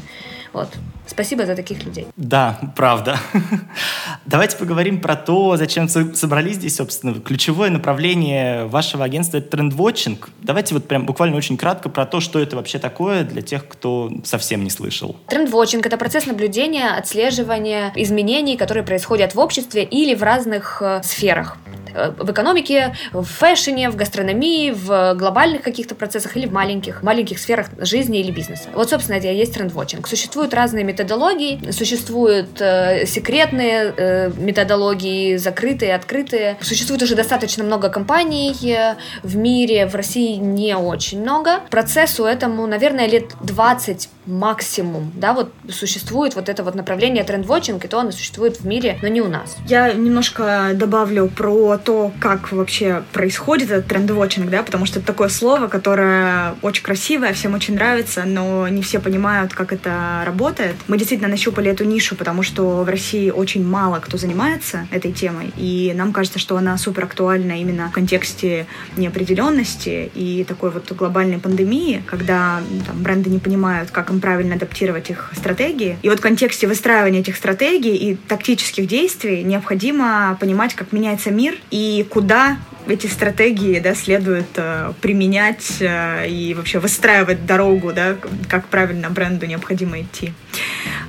Вот. 0.52 0.68
Спасибо 1.06 1.46
за 1.46 1.56
таких 1.56 1.84
людей. 1.84 2.06
Да, 2.16 2.58
правда. 2.76 3.18
Давайте 4.26 4.56
поговорим 4.56 5.00
про 5.00 5.16
то, 5.16 5.56
зачем 5.56 5.88
собрались 5.88 6.56
здесь, 6.56 6.76
собственно. 6.76 7.14
Ключевое 7.14 7.70
направление 7.70 8.66
вашего 8.66 9.04
агентства— 9.04 9.36
это 9.38 9.50
трендвотчинг. 9.50 10.28
Давайте 10.42 10.74
вот 10.74 10.86
прям 10.86 11.06
буквально 11.06 11.36
очень 11.36 11.56
кратко 11.56 11.88
про 11.88 12.04
то, 12.06 12.20
что 12.20 12.38
это 12.38 12.56
вообще 12.56 12.78
такое 12.78 13.24
для 13.24 13.42
тех, 13.42 13.66
кто 13.66 14.10
совсем 14.24 14.62
не 14.64 14.70
слышал. 14.70 15.16
Трендвотчинг— 15.28 15.86
это 15.86 15.96
процесс 15.96 16.26
наблюдения, 16.26 16.90
отслеживания 16.90 17.92
изменений, 17.96 18.56
которые 18.56 18.84
происходят 18.84 19.34
в 19.34 19.38
обществе 19.38 19.84
или 19.84 20.14
в 20.14 20.22
разных 20.22 20.82
э, 20.82 21.00
сферах. 21.02 21.56
Э, 21.94 22.12
в 22.18 22.30
экономике, 22.30 22.94
в 23.12 23.24
фэшне, 23.24 23.90
в 23.90 23.96
гастрономии, 23.96 24.70
в 24.70 25.14
глобальных 25.14 25.62
каких-то 25.62 25.94
процессах 25.94 26.36
или 26.36 26.46
в 26.46 26.52
маленьких, 26.52 27.02
маленьких 27.02 27.38
сферах 27.38 27.68
жизни 27.78 28.20
или 28.20 28.30
бизнеса. 28.30 28.68
Вот, 28.74 28.90
собственно, 28.90 29.16
это 29.16 29.28
и 29.28 29.36
есть 29.36 29.54
трендвотчинг. 29.54 30.06
Существуют 30.06 30.54
разные 30.54 30.84
методологии, 30.84 31.70
существуют 31.70 32.60
э, 32.60 33.06
секретные 33.06 33.94
э, 33.96 34.30
методологии, 34.36 35.36
закрытые, 35.36 35.94
открытые. 35.94 36.56
Существует 36.60 37.02
уже 37.02 37.14
достаточно 37.14 37.64
много 37.64 37.88
компаний 37.88 38.54
э, 38.62 38.96
в 39.22 39.36
мире, 39.36 39.86
в 39.86 39.94
России 39.94 40.36
не 40.36 40.76
очень 40.76 41.20
много. 41.20 41.60
Процессу 41.70 42.24
этому, 42.24 42.66
наверное, 42.66 43.06
лет 43.06 43.32
20 43.40 44.08
максимум, 44.28 45.10
да, 45.16 45.32
вот 45.32 45.50
существует 45.70 46.34
вот 46.34 46.48
это 46.48 46.62
вот 46.62 46.74
направление 46.74 47.24
трендвотчинг, 47.24 47.84
и 47.84 47.88
то 47.88 47.98
оно 47.98 48.10
существует 48.12 48.60
в 48.60 48.66
мире, 48.66 48.98
но 49.02 49.08
не 49.08 49.22
у 49.22 49.28
нас. 49.28 49.56
Я 49.66 49.92
немножко 49.92 50.72
добавлю 50.74 51.28
про 51.28 51.77
то, 51.78 52.12
как 52.20 52.52
вообще 52.52 53.02
происходит 53.12 53.70
этот 53.70 53.86
трендвотчинг, 53.86 54.50
да, 54.50 54.62
потому 54.62 54.86
что 54.86 54.98
это 54.98 55.06
такое 55.06 55.28
слово, 55.28 55.68
которое 55.68 56.54
очень 56.62 56.82
красивое, 56.82 57.32
всем 57.32 57.54
очень 57.54 57.74
нравится, 57.74 58.24
но 58.26 58.68
не 58.68 58.82
все 58.82 58.98
понимают, 59.00 59.54
как 59.54 59.72
это 59.72 60.22
работает. 60.26 60.76
Мы 60.88 60.98
действительно 60.98 61.28
нащупали 61.28 61.70
эту 61.70 61.84
нишу, 61.84 62.16
потому 62.16 62.42
что 62.42 62.82
в 62.82 62.88
России 62.88 63.30
очень 63.30 63.66
мало 63.66 63.98
кто 64.00 64.18
занимается 64.18 64.86
этой 64.90 65.12
темой, 65.12 65.52
и 65.56 65.92
нам 65.94 66.12
кажется, 66.12 66.38
что 66.38 66.56
она 66.56 66.76
супер 66.78 67.04
актуальна 67.04 67.60
именно 67.60 67.88
в 67.88 67.92
контексте 67.92 68.66
неопределенности 68.96 70.10
и 70.14 70.44
такой 70.44 70.70
вот 70.70 70.90
глобальной 70.92 71.38
пандемии, 71.38 72.02
когда 72.06 72.60
там, 72.86 73.02
бренды 73.02 73.30
не 73.30 73.38
понимают, 73.38 73.90
как 73.90 74.10
им 74.10 74.20
правильно 74.20 74.54
адаптировать 74.56 75.10
их 75.10 75.30
стратегии. 75.36 75.98
И 76.02 76.08
вот 76.08 76.18
в 76.18 76.22
контексте 76.22 76.66
выстраивания 76.66 77.20
этих 77.20 77.36
стратегий 77.36 77.96
и 77.96 78.14
тактических 78.14 78.86
действий 78.86 79.42
необходимо 79.42 80.36
понимать, 80.40 80.74
как 80.74 80.92
меняется 80.92 81.30
мир 81.30 81.56
и 81.70 82.06
куда 82.10 82.58
эти 82.90 83.06
стратегии 83.06 83.78
да, 83.80 83.94
следует 83.94 84.46
э, 84.56 84.92
применять 85.00 85.80
э, 85.80 86.28
и 86.28 86.54
вообще 86.54 86.78
выстраивать 86.78 87.44
дорогу, 87.46 87.92
да, 87.92 88.16
как 88.48 88.68
правильно 88.68 89.10
бренду 89.10 89.46
необходимо 89.46 90.00
идти. 90.00 90.32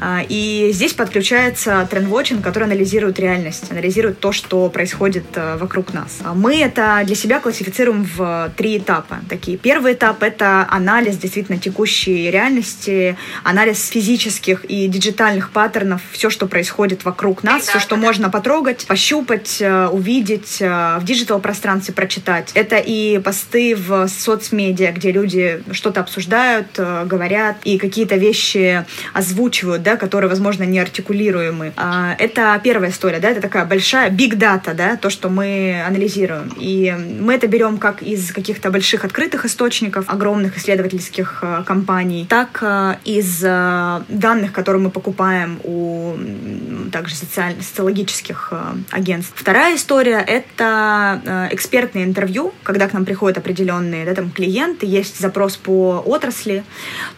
Э, 0.01 0.19
и 0.27 0.71
здесь 0.73 0.93
подключается 0.93 1.87
трендвотчинг, 1.89 2.43
который 2.43 2.65
анализирует 2.65 3.19
реальность, 3.19 3.71
анализирует 3.71 4.19
то, 4.19 4.31
что 4.31 4.69
происходит 4.69 5.25
э, 5.35 5.57
вокруг 5.57 5.93
нас. 5.93 6.19
А 6.23 6.33
мы 6.33 6.59
это 6.59 7.01
для 7.05 7.15
себя 7.15 7.39
классифицируем 7.39 8.03
в 8.03 8.51
три 8.57 8.77
этапа. 8.77 9.19
Такие. 9.29 9.57
Первый 9.57 9.93
этап— 9.93 10.23
это 10.23 10.67
анализ 10.69 11.17
действительно 11.17 11.59
текущей 11.59 12.31
реальности, 12.31 13.15
анализ 13.43 13.87
физических 13.87 14.65
и 14.65 14.87
диджитальных 14.87 15.51
паттернов, 15.51 16.01
все, 16.11 16.29
что 16.29 16.47
происходит 16.47 17.05
вокруг 17.05 17.43
нас, 17.43 17.67
все, 17.67 17.79
что 17.79 17.95
можно 17.95 18.29
потрогать, 18.29 18.85
пощупать, 18.87 19.57
э, 19.61 19.87
увидеть 19.87 20.57
э, 20.61 20.97
в 20.99 21.03
диджитал-пространстве, 21.03 21.68
пространстве 21.68 21.68
прочитать. 21.93 22.51
Это 22.53 22.77
и 22.77 23.19
посты 23.19 23.75
в 23.75 24.07
соцмедиа, 24.07 24.91
где 24.91 25.11
люди 25.11 25.63
что-то 25.71 26.01
обсуждают, 26.01 26.67
э, 26.77 27.05
говорят 27.05 27.57
и 27.63 27.77
какие-то 27.77 28.15
вещи 28.15 28.85
озвучивают, 29.13 29.83
да, 29.83 29.95
которые, 29.95 30.29
возможно, 30.29 30.63
не 30.63 30.79
артикулируемы. 30.79 31.73
А, 31.75 32.15
это 32.17 32.59
первая 32.63 32.91
история, 32.91 33.19
да, 33.19 33.29
это 33.29 33.41
такая 33.41 33.65
большая 33.65 34.09
big 34.09 34.33
data, 34.35 34.73
да, 34.73 34.95
то, 34.95 35.09
что 35.09 35.29
мы 35.29 35.83
анализируем. 35.85 36.53
И 36.59 36.93
мы 37.19 37.35
это 37.35 37.47
берем 37.47 37.77
как 37.77 38.01
из 38.01 38.31
каких-то 38.31 38.71
больших 38.71 39.05
открытых 39.05 39.45
источников, 39.45 40.05
огромных 40.07 40.57
исследовательских 40.57 41.39
э, 41.41 41.63
компаний, 41.65 42.25
так 42.29 42.59
э, 42.61 42.95
из 43.05 43.39
данных, 43.39 44.51
которые 44.51 44.81
мы 44.81 44.89
покупаем 44.89 45.59
у 45.63 46.15
также 46.89 47.15
социально 47.15 47.61
социологических 47.61 48.53
агентств. 48.91 49.33
Вторая 49.35 49.75
история— 49.75 50.23
это 50.27 51.49
экспертные 51.51 52.05
интервью, 52.05 52.53
когда 52.63 52.87
к 52.87 52.93
нам 52.93 53.05
приходят 53.05 53.37
определенные 53.37 54.05
да, 54.05 54.13
там, 54.13 54.31
клиенты, 54.31 54.85
есть 54.85 55.19
запрос 55.19 55.57
по 55.57 56.03
отрасли, 56.05 56.63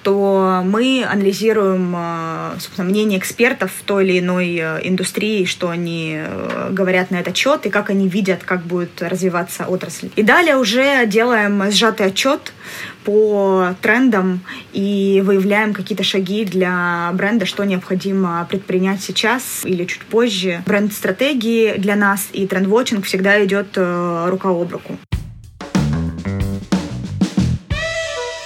то 0.04 0.62
мы 0.66 1.06
анализируем 1.10 1.94
э, 1.96 2.60
собственно, 2.60 2.90
мнение 2.90 3.20
экспертов 3.20 3.72
в 3.72 3.84
той 3.84 4.06
или 4.06 4.20
иной 4.20 4.56
э, 4.56 4.80
индустрии, 4.84 5.46
что 5.46 5.70
они 5.70 6.18
э, 6.18 6.70
говорят 6.72 7.12
на 7.12 7.18
этот 7.18 7.36
счет 7.36 7.66
и 7.66 7.70
как 7.70 7.90
они 7.90 8.08
видят, 8.08 8.44
как 8.44 8.64
будет 8.64 9.02
развиваться 9.02 9.66
отрасль. 9.66 10.10
И 10.16 10.24
далее 10.24 10.58
уже 10.58 11.06
делаем 11.06 11.72
сжатый 11.72 12.08
отчет 12.08 12.54
по 13.04 13.76
трендам 13.82 14.42
и 14.74 15.22
выявляем 15.26 15.74
какие-то 15.74 16.04
шаги 16.04 16.46
для 16.46 17.12
бренда, 17.14 17.46
что 17.46 17.64
необходимо 17.64 18.46
предпринять 18.50 19.02
сейчас 19.02 19.62
или 19.64 19.86
чуть 19.86 20.04
позже. 20.04 20.64
Бренд-стратегии 20.66 21.78
для 21.78 21.96
нас 21.96 22.30
и 22.34 22.48
тренд-вотчинг 22.48 23.06
всегда 23.06 23.44
идет 23.46 23.78
рука 23.78 24.50
об 24.50 24.72
руку. 24.72 24.98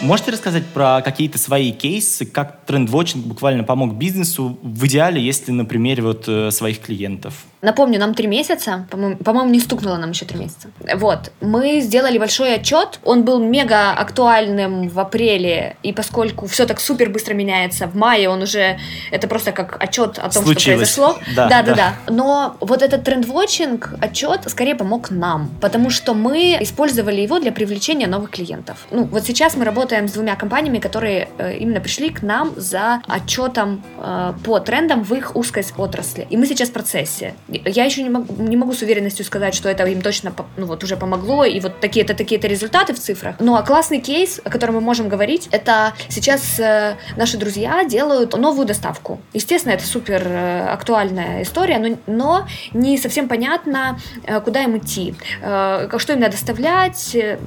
Можете 0.05 0.31
рассказать 0.31 0.67
про 0.67 1.01
какие-то 1.01 1.39
свои 1.39 1.71
кейсы, 1.71 2.27
как 2.27 2.59
трендвотчинг 2.67 3.25
буквально 3.25 3.63
помог 3.63 3.95
бизнесу 3.95 4.59
в 4.61 4.85
идеале, 4.85 5.19
если 5.19 5.51
на 5.51 5.65
примере 5.65 6.03
вот 6.03 6.25
э, 6.27 6.51
своих 6.51 6.79
клиентов? 6.79 7.33
Напомню, 7.63 7.99
нам 7.99 8.13
три 8.13 8.27
месяца, 8.27 8.85
по-моему, 8.91 9.17
по 9.17 9.31
не 9.47 9.59
стукнуло 9.59 9.97
нам 9.97 10.11
еще 10.11 10.25
три 10.25 10.37
месяца. 10.37 10.69
Вот, 10.97 11.31
мы 11.41 11.81
сделали 11.81 12.19
большой 12.19 12.53
отчет, 12.53 12.99
он 13.03 13.23
был 13.23 13.39
мега 13.39 13.93
актуальным 13.93 14.87
в 14.87 14.99
апреле, 14.99 15.75
и 15.81 15.91
поскольку 15.91 16.45
все 16.45 16.67
так 16.67 16.79
супер 16.79 17.09
быстро 17.09 17.33
меняется, 17.33 17.87
в 17.87 17.95
мае 17.95 18.29
он 18.29 18.43
уже, 18.43 18.77
это 19.09 19.27
просто 19.27 19.51
как 19.51 19.81
отчет 19.81 20.19
о 20.19 20.29
том, 20.29 20.43
Случилось. 20.43 20.91
что 20.91 21.07
произошло. 21.07 21.33
Да, 21.35 21.49
да, 21.49 21.63
да, 21.63 21.73
да. 21.73 21.93
Но 22.07 22.57
вот 22.59 22.83
этот 22.83 23.03
трендвотчинг 23.03 23.95
отчет 23.99 24.41
скорее 24.45 24.75
помог 24.75 25.09
нам, 25.09 25.49
потому 25.59 25.89
что 25.89 26.13
мы 26.13 26.59
использовали 26.61 27.21
его 27.21 27.39
для 27.39 27.51
привлечения 27.51 28.05
новых 28.05 28.29
клиентов. 28.29 28.85
Ну, 28.91 29.05
вот 29.05 29.25
сейчас 29.25 29.55
мы 29.55 29.65
работаем 29.65 29.94
работаем 29.95 30.07
с 30.07 30.13
двумя 30.13 30.35
компаниями, 30.35 30.79
которые 30.79 31.27
э, 31.37 31.57
именно 31.57 31.79
пришли 31.79 32.09
к 32.09 32.21
нам 32.23 32.53
за 32.57 33.01
отчетом 33.07 33.81
э, 33.97 34.33
по 34.43 34.59
трендам 34.59 35.03
в 35.03 35.13
их 35.13 35.35
узкой 35.35 35.63
отрасли. 35.77 36.27
И 36.29 36.37
мы 36.37 36.45
сейчас 36.47 36.69
в 36.69 36.73
процессе. 36.73 37.33
Я 37.47 37.85
еще 37.85 38.03
не 38.03 38.09
могу, 38.09 38.33
не 38.43 38.57
могу 38.57 38.73
с 38.73 38.81
уверенностью 38.81 39.25
сказать, 39.25 39.55
что 39.55 39.69
это 39.69 39.85
им 39.85 40.01
точно 40.01 40.33
ну, 40.57 40.65
вот 40.65 40.83
уже 40.83 40.97
помогло, 40.97 41.45
и 41.45 41.59
вот 41.59 41.79
такие-то 41.79 42.13
такие-то 42.13 42.47
результаты 42.47 42.93
в 42.93 42.99
цифрах. 42.99 43.35
Ну 43.39 43.55
а 43.55 43.63
классный 43.63 43.99
кейс, 44.01 44.41
о 44.43 44.49
котором 44.49 44.75
мы 44.75 44.81
можем 44.81 45.09
говорить, 45.09 45.47
это 45.51 45.93
сейчас 46.09 46.59
э, 46.59 46.95
наши 47.17 47.37
друзья 47.37 47.83
делают 47.85 48.37
новую 48.37 48.67
доставку. 48.67 49.19
Естественно, 49.33 49.73
это 49.73 49.85
супер 49.85 50.27
актуальная 50.69 51.43
история, 51.43 51.79
но, 51.79 51.97
но 52.07 52.47
не 52.73 52.97
совсем 52.97 53.27
понятно, 53.27 53.97
куда 54.43 54.63
им 54.63 54.77
идти, 54.77 55.15
что 55.39 56.13
им 56.13 56.19
надо 56.19 56.31
доставлять, 56.31 57.15
и, 57.15 57.37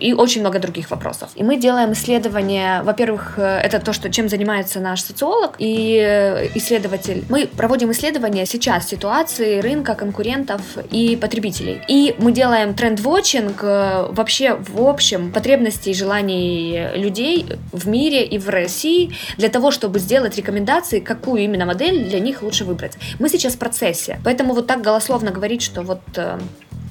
и 0.00 0.12
очень 0.12 0.40
много 0.40 0.58
других 0.58 0.90
вопросов. 0.90 1.30
И 1.36 1.44
мы 1.44 1.56
делаем 1.56 1.75
исследования, 1.92 2.82
во-первых, 2.82 3.34
э, 3.38 3.60
это 3.62 3.78
то, 3.80 3.92
что, 3.92 4.10
чем 4.10 4.28
занимается 4.28 4.80
наш 4.80 5.02
социолог 5.02 5.54
и 5.58 5.96
э, 6.02 6.48
исследователь. 6.54 7.24
Мы 7.28 7.46
проводим 7.46 7.90
исследования 7.90 8.46
сейчас 8.46 8.88
ситуации 8.88 9.60
рынка, 9.60 9.94
конкурентов 9.94 10.60
и 10.90 11.16
потребителей. 11.16 11.80
И 11.88 12.14
мы 12.18 12.32
делаем 12.32 12.74
тренд-вотчинг 12.74 13.62
вообще 13.62 14.54
в 14.54 14.82
общем 14.82 15.32
потребностей 15.32 15.90
и 15.90 15.94
желаний 15.94 16.88
людей 16.94 17.46
в 17.72 17.88
мире 17.88 18.24
и 18.24 18.38
в 18.38 18.48
России 18.48 19.12
для 19.36 19.48
того, 19.48 19.70
чтобы 19.70 19.98
сделать 19.98 20.36
рекомендации, 20.36 21.00
какую 21.00 21.42
именно 21.42 21.66
модель 21.66 22.04
для 22.04 22.20
них 22.20 22.42
лучше 22.42 22.64
выбрать. 22.64 22.94
Мы 23.18 23.28
сейчас 23.28 23.54
в 23.54 23.58
процессе, 23.58 24.18
поэтому 24.24 24.54
вот 24.54 24.66
так 24.66 24.82
голословно 24.82 25.30
говорить, 25.30 25.62
что 25.62 25.82
вот 25.82 26.00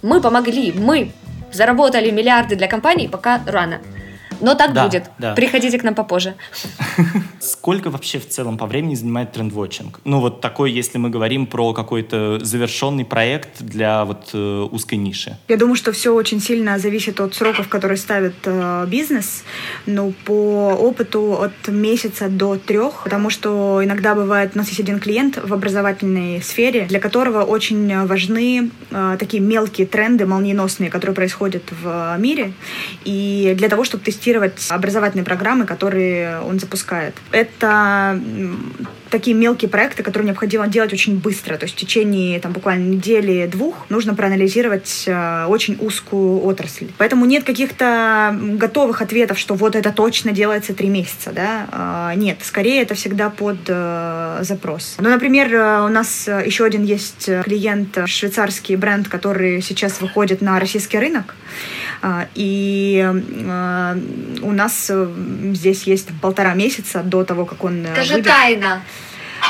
мы 0.01 0.21
помогли, 0.21 0.71
мы 0.71 1.11
заработали 1.51 2.11
миллиарды 2.11 2.55
для 2.55 2.67
компаний, 2.67 3.07
пока 3.07 3.41
рано. 3.45 3.79
Но 4.41 4.55
так 4.55 4.73
да, 4.73 4.85
будет. 4.85 5.09
Да. 5.17 5.33
Приходите 5.33 5.77
к 5.77 5.83
нам 5.83 5.95
попозже. 5.95 6.35
Сколько 7.65 7.89
вообще 7.89 8.19
в 8.19 8.29
целом 8.29 8.59
по 8.59 8.67
времени 8.67 8.93
занимает 8.93 9.31
трендвотчинг? 9.31 9.99
Ну 10.03 10.19
вот 10.19 10.39
такой, 10.39 10.71
если 10.71 10.99
мы 10.99 11.09
говорим 11.09 11.47
про 11.47 11.73
какой-то 11.73 12.37
завершенный 12.45 13.05
проект 13.05 13.59
для 13.59 14.05
вот 14.05 14.29
э, 14.33 14.67
узкой 14.71 14.99
ниши. 14.99 15.35
Я 15.47 15.57
думаю, 15.57 15.75
что 15.75 15.91
все 15.91 16.13
очень 16.13 16.39
сильно 16.39 16.77
зависит 16.77 17.19
от 17.19 17.33
сроков, 17.33 17.67
которые 17.67 17.97
ставит 17.97 18.35
э, 18.43 18.85
бизнес. 18.87 19.43
Ну, 19.87 20.13
по 20.25 20.77
опыту 20.79 21.41
от 21.41 21.67
месяца 21.67 22.29
до 22.29 22.55
трех, 22.55 23.05
потому 23.05 23.31
что 23.31 23.81
иногда 23.83 24.13
бывает, 24.13 24.51
у 24.53 24.59
нас 24.59 24.67
есть 24.67 24.81
один 24.81 24.99
клиент 24.99 25.39
в 25.43 25.51
образовательной 25.51 26.43
сфере, 26.43 26.85
для 26.85 26.99
которого 26.99 27.41
очень 27.41 28.05
важны 28.05 28.69
э, 28.91 29.17
такие 29.17 29.41
мелкие 29.41 29.87
тренды, 29.87 30.27
молниеносные, 30.27 30.91
которые 30.91 31.15
происходят 31.15 31.63
в 31.71 32.15
мире. 32.19 32.53
И 33.05 33.55
для 33.57 33.69
того, 33.69 33.83
чтобы 33.83 34.03
тестировать 34.03 34.67
образовательные 34.69 35.25
программы, 35.25 35.65
которые 35.65 36.41
он 36.41 36.59
запускает. 36.59 37.15
Это 37.31 37.54
это 37.57 38.19
такие 39.15 39.33
мелкие 39.33 39.69
проекты, 39.69 40.03
которые 40.03 40.27
необходимо 40.27 40.67
делать 40.67 40.91
очень 40.91 41.17
быстро. 41.17 41.55
То 41.55 41.63
есть 41.63 41.75
в 41.75 41.77
течение 41.77 42.37
там, 42.41 42.51
буквально 42.51 42.83
недели-двух 42.95 43.89
нужно 43.89 44.13
проанализировать 44.13 45.05
э, 45.07 45.45
очень 45.45 45.77
узкую 45.79 46.43
отрасль. 46.43 46.87
Поэтому 46.97 47.23
нет 47.25 47.45
каких-то 47.45 48.37
готовых 48.37 49.01
ответов, 49.01 49.39
что 49.39 49.53
вот 49.55 49.77
это 49.77 49.93
точно 49.93 50.31
делается 50.33 50.73
три 50.73 50.89
месяца. 50.89 51.31
Да? 51.31 52.11
Э, 52.11 52.17
нет, 52.17 52.39
скорее 52.41 52.81
это 52.81 52.93
всегда 52.95 53.29
под 53.29 53.59
э, 53.67 54.39
запрос. 54.41 54.97
Ну, 54.99 55.09
например, 55.09 55.55
э, 55.55 55.85
у 55.85 55.89
нас 55.89 56.27
еще 56.27 56.65
один 56.65 56.83
есть 56.83 57.29
клиент, 57.45 57.97
швейцарский 58.07 58.75
бренд, 58.75 59.07
который 59.07 59.61
сейчас 59.61 60.01
выходит 60.01 60.41
на 60.41 60.59
российский 60.59 60.99
рынок. 60.99 61.35
Э, 62.01 62.25
и 62.35 63.01
э, 63.03 63.97
у 64.41 64.51
нас 64.51 64.87
э, 64.89 65.07
здесь 65.53 65.83
есть 65.83 66.09
полтора 66.21 66.53
месяца 66.53 67.01
до 67.03 67.23
того, 67.23 67.45
как 67.45 67.63
он... 67.63 67.85
Скажи 67.93 68.15
выйдет. 68.15 68.31
тайна. 68.31 68.81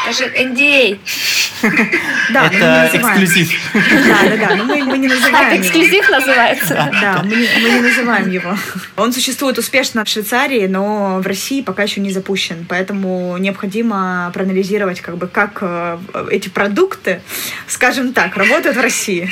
Скажи 0.03 0.31
NDA. 0.33 0.99
Да, 2.31 2.47
это 2.47 2.89
эксклюзив. 2.93 3.51
Да, 3.73 4.29
да, 4.29 4.37
да, 4.37 4.55
но 4.55 4.63
мы, 4.65 4.83
мы 4.83 4.97
не 4.97 5.07
называем 5.07 5.47
Это 5.47 5.61
эксклюзив 5.61 6.09
называется? 6.09 6.91
Да, 7.01 7.21
мы, 7.23 7.35
мы 7.35 7.69
не 7.69 7.81
называем 7.81 8.29
его. 8.29 8.57
Он 8.97 9.13
существует 9.13 9.57
успешно 9.57 10.03
в 10.03 10.09
Швейцарии, 10.09 10.67
но 10.67 11.19
в 11.19 11.27
России 11.27 11.61
пока 11.61 11.83
еще 11.83 12.01
не 12.01 12.11
запущен, 12.11 12.65
поэтому 12.67 13.37
необходимо 13.37 14.31
проанализировать, 14.33 15.01
как 15.01 15.17
бы, 15.17 15.27
как 15.27 15.59
э, 15.61 15.97
эти 16.31 16.49
продукты, 16.49 17.21
скажем 17.67 18.13
так, 18.13 18.35
работают 18.37 18.77
в 18.77 18.81
России. 18.81 19.31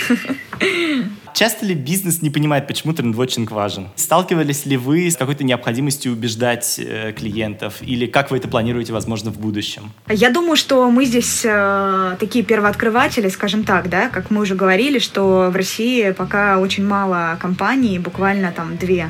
Часто 1.33 1.65
ли 1.65 1.73
бизнес 1.73 2.21
не 2.21 2.29
понимает, 2.29 2.67
почему 2.67 2.93
трендвотчинг 2.93 3.49
важен? 3.49 3.89
Сталкивались 3.95 4.67
ли 4.67 4.77
вы 4.77 5.09
с 5.09 5.15
какой-то 5.15 5.43
необходимостью 5.43 6.11
убеждать 6.11 6.75
э, 6.77 7.11
клиентов? 7.11 7.81
Или 7.81 8.05
как 8.05 8.29
вы 8.29 8.37
это 8.37 8.47
планируете, 8.47 8.93
возможно, 8.93 9.31
в 9.31 9.39
будущем? 9.39 9.91
Я 10.07 10.29
думаю, 10.29 10.55
что 10.55 10.91
мы 10.91 11.05
здесь 11.05 11.41
э, 11.43 12.15
такие 12.19 12.45
первооткрыватели, 12.45 13.29
скажем 13.29 13.63
так, 13.63 13.89
да, 13.89 14.09
как 14.09 14.29
мы 14.29 14.41
уже 14.41 14.53
говорили, 14.53 14.99
что 14.99 15.49
в 15.51 15.55
России 15.55 16.11
пока 16.11 16.59
очень 16.59 16.85
мало 16.85 17.35
компаний, 17.41 17.97
буквально 17.97 18.51
там 18.51 18.77
две, 18.77 19.09